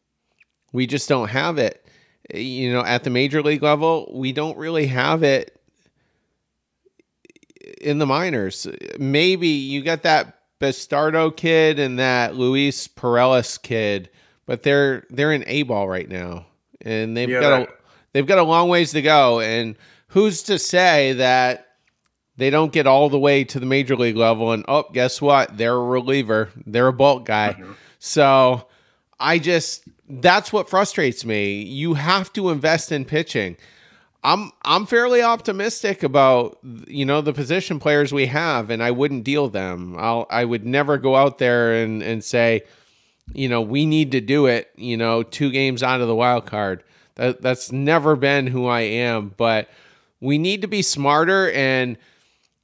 [0.73, 1.85] We just don't have it.
[2.33, 5.56] You know, at the major league level, we don't really have it
[7.81, 8.67] in the minors.
[8.99, 14.09] Maybe you got that Bastardo kid and that Luis Perales kid,
[14.45, 16.47] but they're they're in A ball right now,
[16.81, 17.67] and they've yeah, got a
[18.13, 19.39] they've got a long ways to go.
[19.39, 19.75] And
[20.09, 21.67] who's to say that
[22.37, 24.51] they don't get all the way to the major league level?
[24.51, 25.57] And oh, guess what?
[25.57, 26.49] They're a reliever.
[26.65, 27.53] They're a bulk guy.
[27.53, 27.73] Mm-hmm.
[27.99, 28.67] So
[29.19, 31.61] I just that's what frustrates me.
[31.61, 33.57] You have to invest in pitching.
[34.23, 36.57] I'm I'm fairly optimistic about
[36.87, 39.95] you know the position players we have, and I wouldn't deal them.
[39.97, 42.63] I'll I would never go out there and and say,
[43.33, 44.71] you know, we need to do it.
[44.75, 46.83] You know, two games out of the wild card.
[47.15, 49.33] That that's never been who I am.
[49.37, 49.69] But
[50.19, 51.51] we need to be smarter.
[51.51, 51.97] And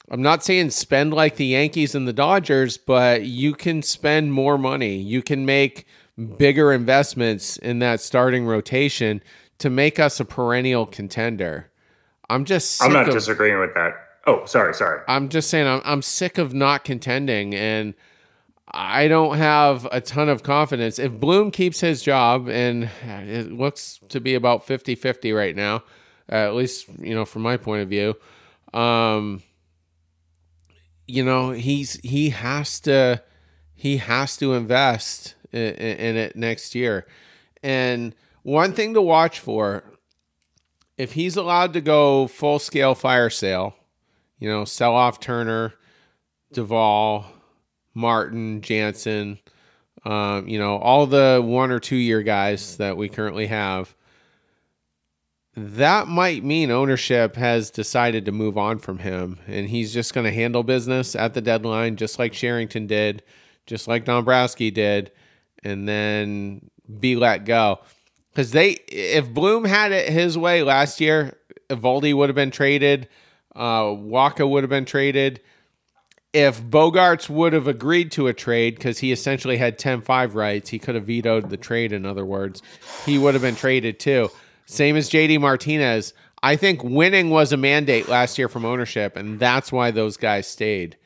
[0.09, 4.57] I'm not saying spend like the Yankees and the Dodgers, but you can spend more
[4.57, 4.97] money.
[4.97, 5.87] You can make
[6.37, 9.21] bigger investments in that starting rotation
[9.59, 11.71] to make us a perennial contender.
[12.29, 13.93] I'm just I'm not of, disagreeing with that.
[14.25, 15.01] Oh, sorry, sorry.
[15.07, 17.93] I'm just saying I'm I'm sick of not contending and
[18.67, 20.97] I don't have a ton of confidence.
[20.97, 25.83] If Bloom keeps his job and it looks to be about 50-50 right now,
[26.31, 28.15] uh, at least, you know, from my point of view,
[28.73, 29.43] um
[31.05, 33.21] you know, he's he has to
[33.75, 37.05] he has to invest in, in it next year.
[37.61, 39.83] And one thing to watch for
[40.97, 43.75] if he's allowed to go full scale fire sale,
[44.39, 45.73] you know, sell off Turner,
[46.51, 47.25] Duvall,
[47.93, 49.39] Martin, Jansen,
[50.05, 53.95] um, you know, all the one or two year guys that we currently have,
[55.55, 60.25] that might mean ownership has decided to move on from him and he's just going
[60.25, 63.23] to handle business at the deadline, just like Cherington did,
[63.65, 65.11] just like Dombrowski did,
[65.63, 66.69] and then
[66.99, 67.79] be let go.
[68.33, 71.37] Because they, if Bloom had it his way last year,
[71.69, 73.07] Eovaldi would have been traded,
[73.55, 75.39] uh, Wacha would have been traded.
[76.33, 80.71] If Bogaerts would have agreed to a trade because he essentially had 10 5 rights,
[80.71, 82.63] he could have vetoed the trade, in other words,
[83.05, 84.31] he would have been traded too.
[84.65, 86.13] Same as JD Martinez.
[86.41, 90.47] I think winning was a mandate last year from ownership, and that's why those guys
[90.47, 90.97] stayed.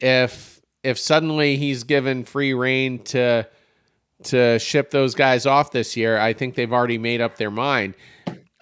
[0.00, 3.46] If if suddenly he's given free reign to
[4.24, 7.94] to ship those guys off this year, I think they've already made up their mind.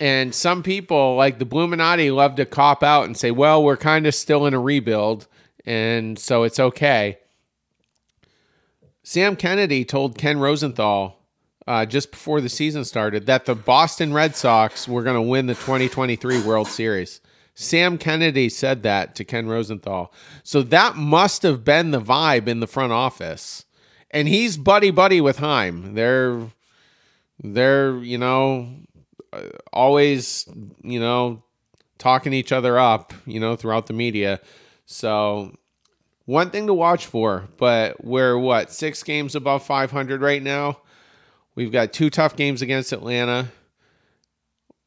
[0.00, 4.06] And some people, like the Bluminati, love to cop out and say, well, we're kind
[4.06, 5.26] of still in a rebuild,
[5.66, 7.18] and so it's okay.
[9.02, 11.18] Sam Kennedy told Ken Rosenthal
[11.66, 15.46] uh, just before the season started that the Boston Red Sox were going to win
[15.46, 17.20] the 2023 World Series.
[17.54, 20.12] Sam Kennedy said that to Ken Rosenthal.
[20.44, 23.64] So that must have been the vibe in the front office.
[24.10, 25.94] And he's buddy buddy with Chaim.
[25.94, 26.40] They're
[27.42, 28.68] they're, you know,
[29.32, 29.42] uh,
[29.72, 30.48] always,
[30.82, 31.42] you know,
[31.98, 34.40] talking each other up, you know, throughout the media.
[34.86, 35.54] So
[36.24, 40.78] one thing to watch for, but we're what, 6 games above 500 right now.
[41.54, 43.48] We've got two tough games against Atlanta.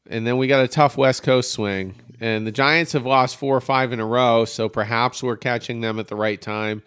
[0.08, 1.94] And then we got a tough West Coast swing.
[2.20, 5.80] And the Giants have lost four or five in a row, so perhaps we're catching
[5.80, 6.82] them at the right time.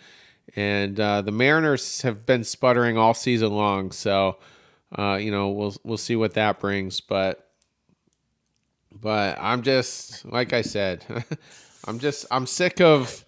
[0.55, 4.37] And uh, the Mariners have been sputtering all season long, so
[4.97, 7.01] uh, you know we'll we'll see what that brings.
[7.01, 7.49] But
[8.91, 11.03] but I'm just like I said,
[11.85, 13.25] I'm just I'm sick of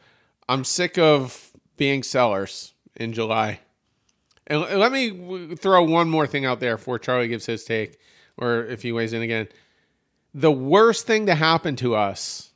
[0.47, 3.59] I'm sick of being sellers in July.
[4.45, 7.99] And let me throw one more thing out there before Charlie gives his take,
[8.37, 9.49] or if he weighs in again
[10.37, 12.51] the worst thing to happen to us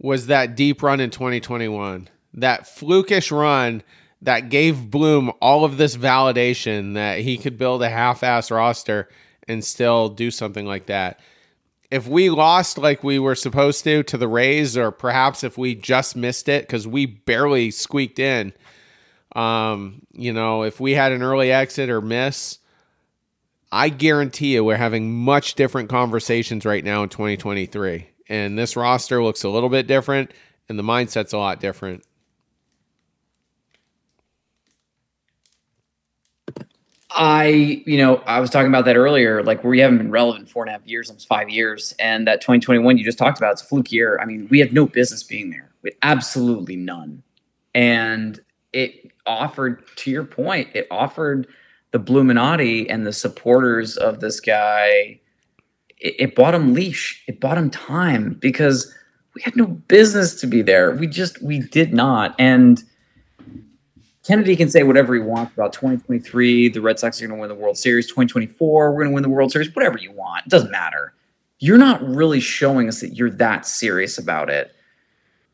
[0.00, 2.08] was that deep run in 2021.
[2.36, 3.82] That flukish run
[4.22, 9.08] that gave Bloom all of this validation that he could build a half ass roster
[9.48, 11.20] and still do something like that.
[11.90, 15.74] If we lost like we were supposed to to the Rays, or perhaps if we
[15.74, 18.52] just missed it because we barely squeaked in,
[19.36, 22.58] um, you know, if we had an early exit or miss,
[23.70, 28.08] I guarantee you we're having much different conversations right now in 2023.
[28.28, 30.32] And this roster looks a little bit different
[30.68, 32.02] and the mindset's a lot different.
[37.16, 39.42] I, you know, I was talking about that earlier.
[39.42, 42.40] Like we haven't been relevant four and a half years, almost five years, and that
[42.40, 44.18] 2021 you just talked about, it's a fluke year.
[44.20, 47.22] I mean, we have no business being there, with absolutely none,
[47.74, 48.38] and
[48.72, 51.48] it offered, to your point, it offered
[51.92, 55.20] the Bluminati and the supporters of this guy,
[55.98, 57.22] it, it bought him leash.
[57.26, 58.94] It bought him time because
[59.34, 60.92] we had no business to be there.
[60.92, 62.34] We just we did not.
[62.38, 62.82] And
[64.26, 66.70] Kennedy can say whatever he wants about 2023.
[66.70, 68.06] The Red Sox are going to win the World Series.
[68.06, 69.74] 2024, we're going to win the World Series.
[69.74, 71.14] Whatever you want, it doesn't matter.
[71.58, 74.74] You're not really showing us that you're that serious about it.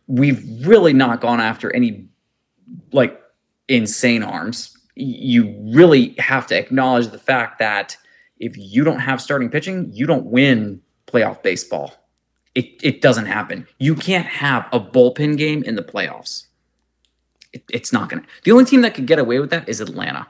[0.06, 2.08] We've really not gone after any
[2.92, 3.20] like
[3.68, 7.96] insane arms you really have to acknowledge the fact that
[8.38, 11.94] if you don't have starting pitching, you don't win playoff baseball.
[12.54, 13.66] It, it doesn't happen.
[13.78, 16.46] You can't have a bullpen game in the playoffs.
[17.52, 18.28] It, it's not going to.
[18.44, 20.26] The only team that could get away with that is Atlanta.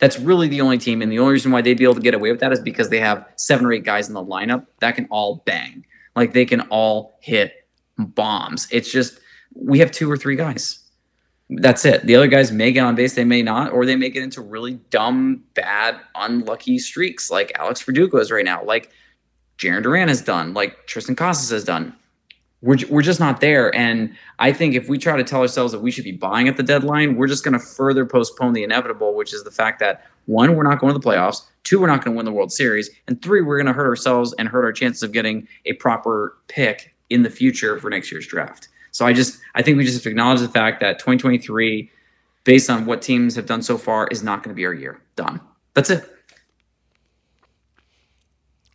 [0.00, 1.02] That's really the only team.
[1.02, 2.88] And the only reason why they'd be able to get away with that is because
[2.88, 5.84] they have seven or eight guys in the lineup that can all bang.
[6.14, 7.52] Like they can all hit
[7.96, 8.68] bombs.
[8.70, 9.18] It's just,
[9.54, 10.88] we have two or three guys
[11.50, 12.04] that's it.
[12.06, 14.42] The other guys may get on base, they may not, or they may get into
[14.42, 18.90] really dumb, bad, unlucky streaks like Alex Verdugo is right now, like
[19.56, 21.94] Jarren Duran has done, like Triston Casas has done.
[22.60, 23.74] We're, we're just not there.
[23.74, 26.56] And I think if we try to tell ourselves that we should be buying at
[26.56, 30.04] the deadline, we're just going to further postpone the inevitable, which is the fact that
[30.26, 32.52] one, we're not going to the playoffs, two, we're not going to win the World
[32.52, 35.72] Series, and three, we're going to hurt ourselves and hurt our chances of getting a
[35.74, 38.68] proper pick in the future for next year's draft.
[38.90, 41.90] So I just I think we just have to acknowledge the fact that 2023,
[42.44, 45.00] based on what teams have done so far, is not going to be our year.
[45.16, 45.40] Done.
[45.74, 46.17] That's it.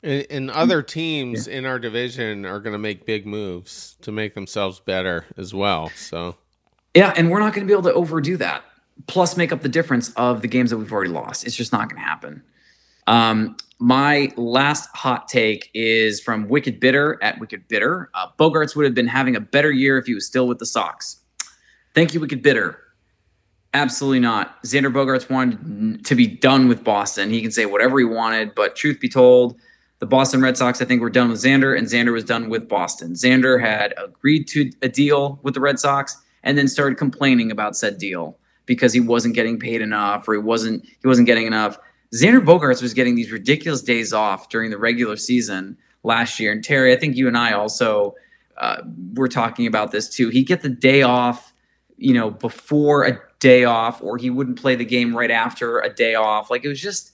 [0.04, 1.60] And, other teams yeah.
[1.60, 5.90] in our division are going to make big moves to make themselves better as well.
[5.96, 6.36] So,
[6.94, 8.64] yeah, and we're not going to be able to overdo that.
[9.08, 11.46] Plus, make up the difference of the games that we've already lost.
[11.46, 12.44] It's just not going to happen.
[13.08, 18.10] Um, my last hot take is from Wicked Bitter at Wicked Bitter.
[18.14, 20.66] Uh, Bogaerts would have been having a better year if he was still with the
[20.66, 21.22] Sox.
[21.94, 22.80] Thank you, Wicked Bitter.
[23.74, 24.62] Absolutely not.
[24.64, 27.30] Xander Bogaerts wanted to be done with Boston.
[27.30, 29.58] He can say whatever he wanted, but truth be told,
[30.04, 32.68] the Boston Red Sox, I think, were done with Xander, and Xander was done with
[32.68, 33.14] Boston.
[33.14, 37.78] Xander had agreed to a deal with the Red Sox and then started complaining about
[37.78, 41.80] said deal because he wasn't getting paid enough or he wasn't he wasn't getting enough.
[42.14, 46.52] Xander Bogaerts was getting these ridiculous days off during the regular season last year.
[46.52, 48.14] And Terry, I think you and I also
[48.58, 48.82] uh,
[49.14, 50.28] were talking about this too.
[50.28, 51.54] He'd get the day off,
[51.96, 55.88] you know, before a day off, or he wouldn't play the game right after a
[55.88, 56.52] day off.
[56.52, 57.13] Like it was just,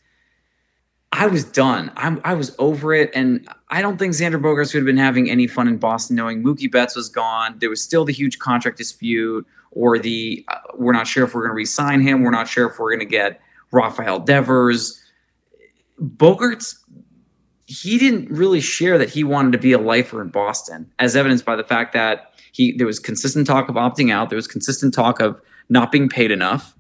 [1.12, 1.92] I was done.
[1.96, 3.10] I, I was over it.
[3.14, 6.44] And I don't think Xander Bogaerts would have been having any fun in Boston knowing
[6.44, 7.58] Mookie Betts was gone.
[7.60, 11.42] There was still the huge contract dispute, or the uh, we're not sure if we're
[11.42, 12.22] going to re sign him.
[12.22, 13.42] We're not sure if we're going to get
[13.72, 15.02] Rafael Devers.
[16.02, 16.76] Bogaerts,
[17.66, 21.46] he didn't really share that he wanted to be a lifer in Boston, as evidenced
[21.46, 24.30] by the fact that he there was consistent talk of opting out.
[24.30, 26.76] There was consistent talk of not being paid enough.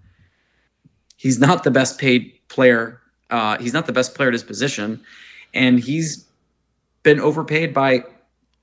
[1.16, 3.02] He's not the best paid player.
[3.30, 5.02] Uh, he's not the best player at his position,
[5.54, 6.26] and he's
[7.04, 8.04] been overpaid by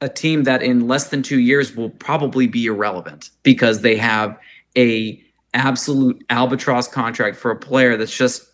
[0.01, 4.39] a team that in less than two years will probably be irrelevant because they have
[4.77, 5.23] a
[5.55, 8.47] absolute albatross contract for a player that's just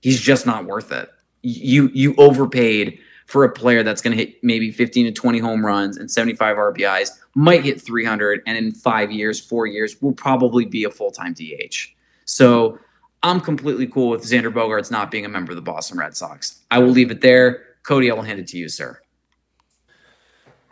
[0.00, 1.08] he's just not worth it.
[1.42, 5.64] You you overpaid for a player that's going to hit maybe 15 to 20 home
[5.64, 10.66] runs and 75 RBIs, might hit 300, and in five years, four years, will probably
[10.66, 11.94] be a full time DH.
[12.26, 12.78] So
[13.24, 16.62] I'm completely cool with Xander Bogaerts not being a member of the Boston Red Sox.
[16.70, 17.62] I will leave it there.
[17.82, 19.00] Cody, I will hand it to you, sir.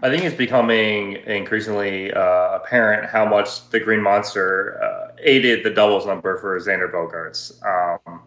[0.02, 5.70] I think it's becoming increasingly uh, apparent how much the Green Monster uh, aided the
[5.70, 7.54] doubles number for Xander Bogaerts.
[7.64, 8.20] Um,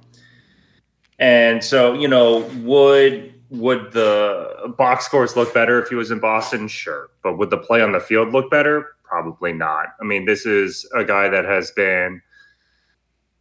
[1.19, 6.19] and so, you know, would would the box scores look better if he was in
[6.19, 6.67] Boston?
[6.67, 7.11] Sure.
[7.21, 8.95] But would the play on the field look better?
[9.03, 9.89] Probably not.
[10.01, 12.23] I mean, this is a guy that has been,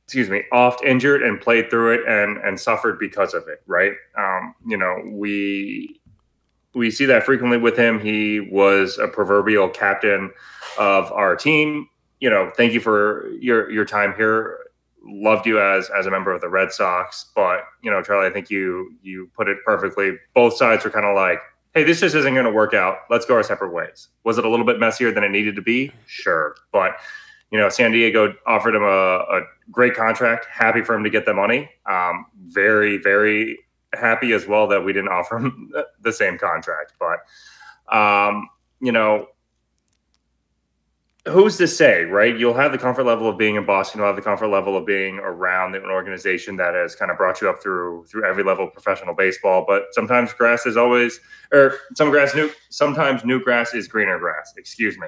[0.04, 3.92] excuse me, oft injured and played through it and and suffered because of it, right?
[4.16, 6.00] Um, you know, we
[6.74, 7.98] we see that frequently with him.
[7.98, 10.30] He was a proverbial captain
[10.78, 11.88] of our team.
[12.20, 14.58] You know, thank you for your your time here.
[15.06, 18.30] Loved you as as a member of the Red Sox, but you know, Charlie, I
[18.30, 20.12] think you you put it perfectly.
[20.34, 21.38] Both sides were kind of like,
[21.74, 22.98] "Hey, this just isn't going to work out.
[23.10, 25.62] Let's go our separate ways." Was it a little bit messier than it needed to
[25.62, 25.92] be?
[26.06, 26.96] Sure, but
[27.50, 29.40] you know, San Diego offered him a, a
[29.70, 30.46] great contract.
[30.46, 31.70] Happy for him to get the money.
[31.88, 33.58] Um, very, very
[33.92, 36.94] happy as well that we didn't offer him the same contract.
[36.98, 38.48] But, um,
[38.80, 39.28] you know,
[41.26, 42.36] who's to say, right?
[42.36, 43.98] You'll have the comfort level of being in Boston.
[43.98, 47.40] You'll have the comfort level of being around an organization that has kind of brought
[47.40, 49.64] you up through through every level of professional baseball.
[49.66, 51.20] But sometimes grass is always,
[51.52, 52.50] or some grass new.
[52.68, 54.52] Sometimes new grass is greener grass.
[54.56, 55.06] Excuse me.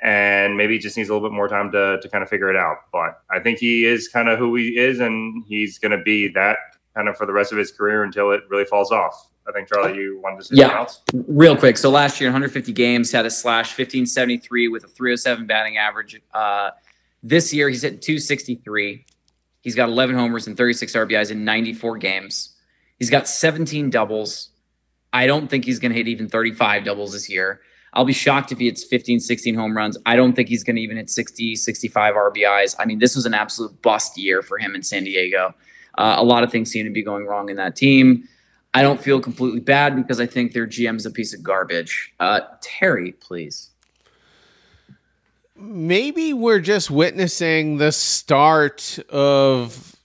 [0.00, 2.48] And maybe he just needs a little bit more time to, to kind of figure
[2.50, 2.76] it out.
[2.92, 6.28] But I think he is kind of who he is, and he's going to be
[6.28, 6.58] that
[6.94, 9.30] kind of for the rest of his career until it really falls off.
[9.48, 11.00] I think Charlie, you wanted to say yeah, else?
[11.26, 11.78] real quick.
[11.78, 16.20] So last year, 150 games, had a slash 1573 with a 307 batting average.
[16.34, 16.70] Uh,
[17.22, 19.06] this year, he's at 263.
[19.62, 22.56] He's got 11 homers and 36 RBIs in 94 games.
[22.98, 24.50] He's got 17 doubles.
[25.12, 27.60] I don't think he's going to hit even 35 doubles this year.
[27.94, 29.96] I'll be shocked if he hits 15, 16 home runs.
[30.06, 32.76] I don't think he's going to even hit 60, 65 RBIs.
[32.78, 35.54] I mean, this was an absolute bust year for him in San Diego.
[35.96, 38.28] Uh, a lot of things seem to be going wrong in that team.
[38.74, 42.14] I don't feel completely bad because I think their GM is a piece of garbage.
[42.20, 43.70] Uh, Terry, please.
[45.56, 49.96] Maybe we're just witnessing the start of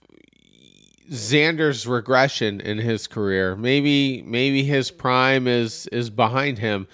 [1.10, 3.54] Xander's regression in his career.
[3.54, 6.88] Maybe maybe his prime is is behind him.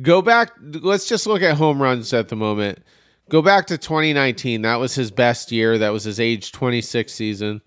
[0.00, 2.80] Go back let's just look at home runs at the moment.
[3.28, 4.62] Go back to 2019.
[4.62, 5.78] That was his best year.
[5.78, 7.62] That was his age 26 season.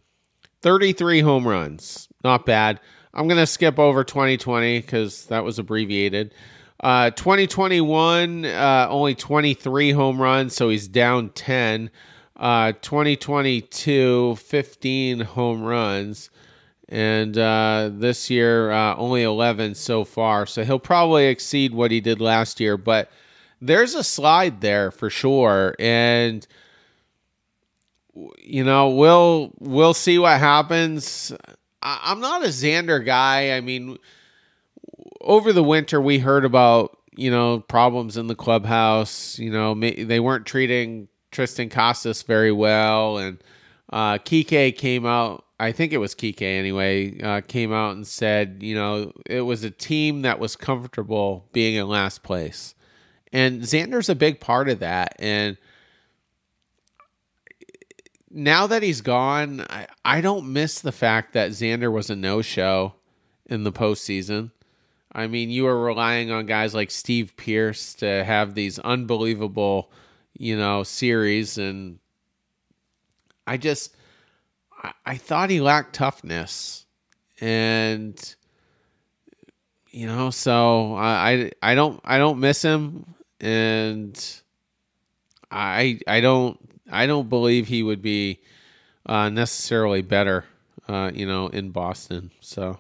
[0.62, 2.10] 33 home runs.
[2.24, 2.80] Not bad.
[3.14, 6.34] I'm going to skip over 2020 because that was abbreviated.
[6.82, 11.90] Uh, 2021, uh, only 23 home runs, so he's down 10.
[12.36, 16.30] Uh, 2022, 15 home runs.
[16.94, 20.46] And uh, this year, uh, only 11 so far.
[20.46, 22.78] So he'll probably exceed what he did last year.
[22.78, 23.10] But
[23.60, 25.76] there's a slide there for sure.
[25.80, 26.46] And
[28.38, 31.34] you know, we'll we'll see what happens.
[31.82, 33.58] I, am not a Xander guy.
[33.58, 33.98] I mean,
[35.20, 39.40] over the winter we heard about you know problems in the clubhouse.
[39.40, 43.44] You know, they weren't treating Triston Casas very well, and
[43.92, 45.44] uh, Kike came out.
[45.64, 47.20] I think it was Kike anyway.
[47.22, 51.76] Uh, came out and said, you know, it was a team that was comfortable being
[51.76, 52.76] in last place,
[53.32, 55.58] and Xander's a big part of that, and
[58.34, 62.42] now that he's gone, I, I don't miss the fact that Xander was a no
[62.42, 62.96] show
[63.46, 64.52] in the postseason.
[65.12, 69.92] I mean, you were relying on guys like Steve Pearce to have these unbelievable,
[70.36, 71.60] you know, series.
[71.60, 72.00] And
[73.46, 73.96] I just,
[75.06, 76.86] I, thought he lacked toughness.
[77.40, 78.36] And,
[79.92, 83.16] you know, so I, I, I don't, I don't miss him.
[83.40, 84.18] And
[85.52, 86.58] I, I don't
[86.94, 88.40] I don't believe he would be
[89.06, 90.46] uh, necessarily better,
[90.88, 92.32] uh, you know, in Boston.
[92.40, 92.80] So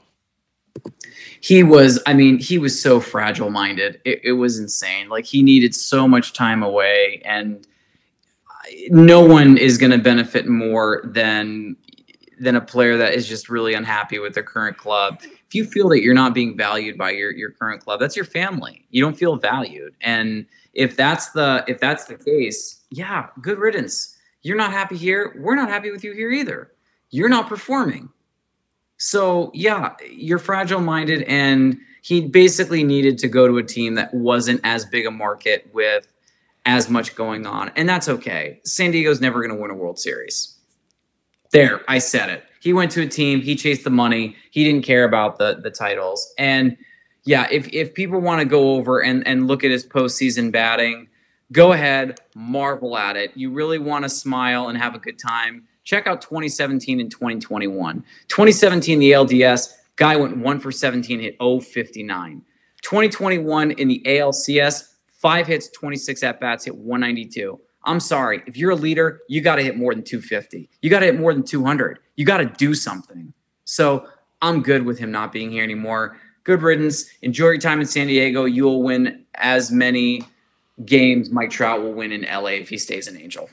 [1.41, 2.01] he was.
[2.05, 3.99] I mean, he was so fragile minded.
[4.05, 5.09] It, it was insane.
[5.09, 7.65] Like he needed so much time away, and
[8.89, 11.75] no one is going to benefit more than
[12.39, 15.19] than a player that is just really unhappy with their current club.
[15.21, 18.25] If you feel that you're not being valued by your your current club, that's your
[18.25, 18.85] family.
[18.91, 24.17] You don't feel valued, and if that's the if that's the case, yeah, good riddance.
[24.41, 25.35] You're not happy here.
[25.39, 26.71] We're not happy with you here either.
[27.11, 28.09] You're not performing.
[28.97, 34.13] So yeah, you're fragile minded, and he basically needed to go to a team that
[34.13, 36.07] wasn't as big a market with
[36.65, 38.59] as much going on, and that's okay.
[38.63, 40.57] San Diego's never going to win a World Series.
[41.53, 42.43] There, I said it.
[42.61, 43.39] He went to a team.
[43.39, 44.35] He chased the money.
[44.49, 46.33] He didn't care about the the titles.
[46.39, 46.75] And
[47.25, 51.07] yeah, if if people want to go over and and look at his postseason batting,
[51.51, 53.31] go ahead, marvel at it.
[53.35, 55.67] You really want to smile and have a good time.
[55.83, 58.03] Check out 2017 and 2021.
[58.29, 62.41] 2017, the LDS guy went one for 17, hit 059.
[62.81, 67.59] 2021 in the ALCS, five hits, 26 at bats, hit 192.
[67.85, 68.43] I'm sorry.
[68.45, 70.69] If you're a leader, you got to hit more than 250.
[70.81, 71.99] You got to hit more than 200.
[72.15, 73.33] You got to do something.
[73.65, 74.07] So
[74.41, 76.17] I'm good with him not being here anymore.
[76.43, 77.05] Good riddance.
[77.21, 78.45] Enjoy your time in San Diego.
[78.45, 80.23] You will win as many
[80.85, 83.49] games Mike Trout will win in LA if he stays an Angel.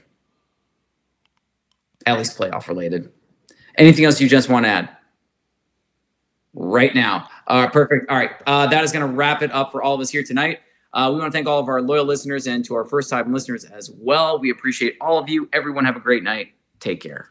[2.07, 3.12] At least playoff related.
[3.76, 4.89] Anything else you just want to add?
[6.55, 7.28] Right now.
[7.47, 8.11] Uh, perfect.
[8.11, 8.31] All right.
[8.47, 10.61] Uh, that is going to wrap it up for all of us here tonight.
[10.93, 13.32] Uh, we want to thank all of our loyal listeners and to our first time
[13.32, 14.38] listeners as well.
[14.38, 15.49] We appreciate all of you.
[15.53, 16.53] Everyone have a great night.
[16.80, 17.30] Take care.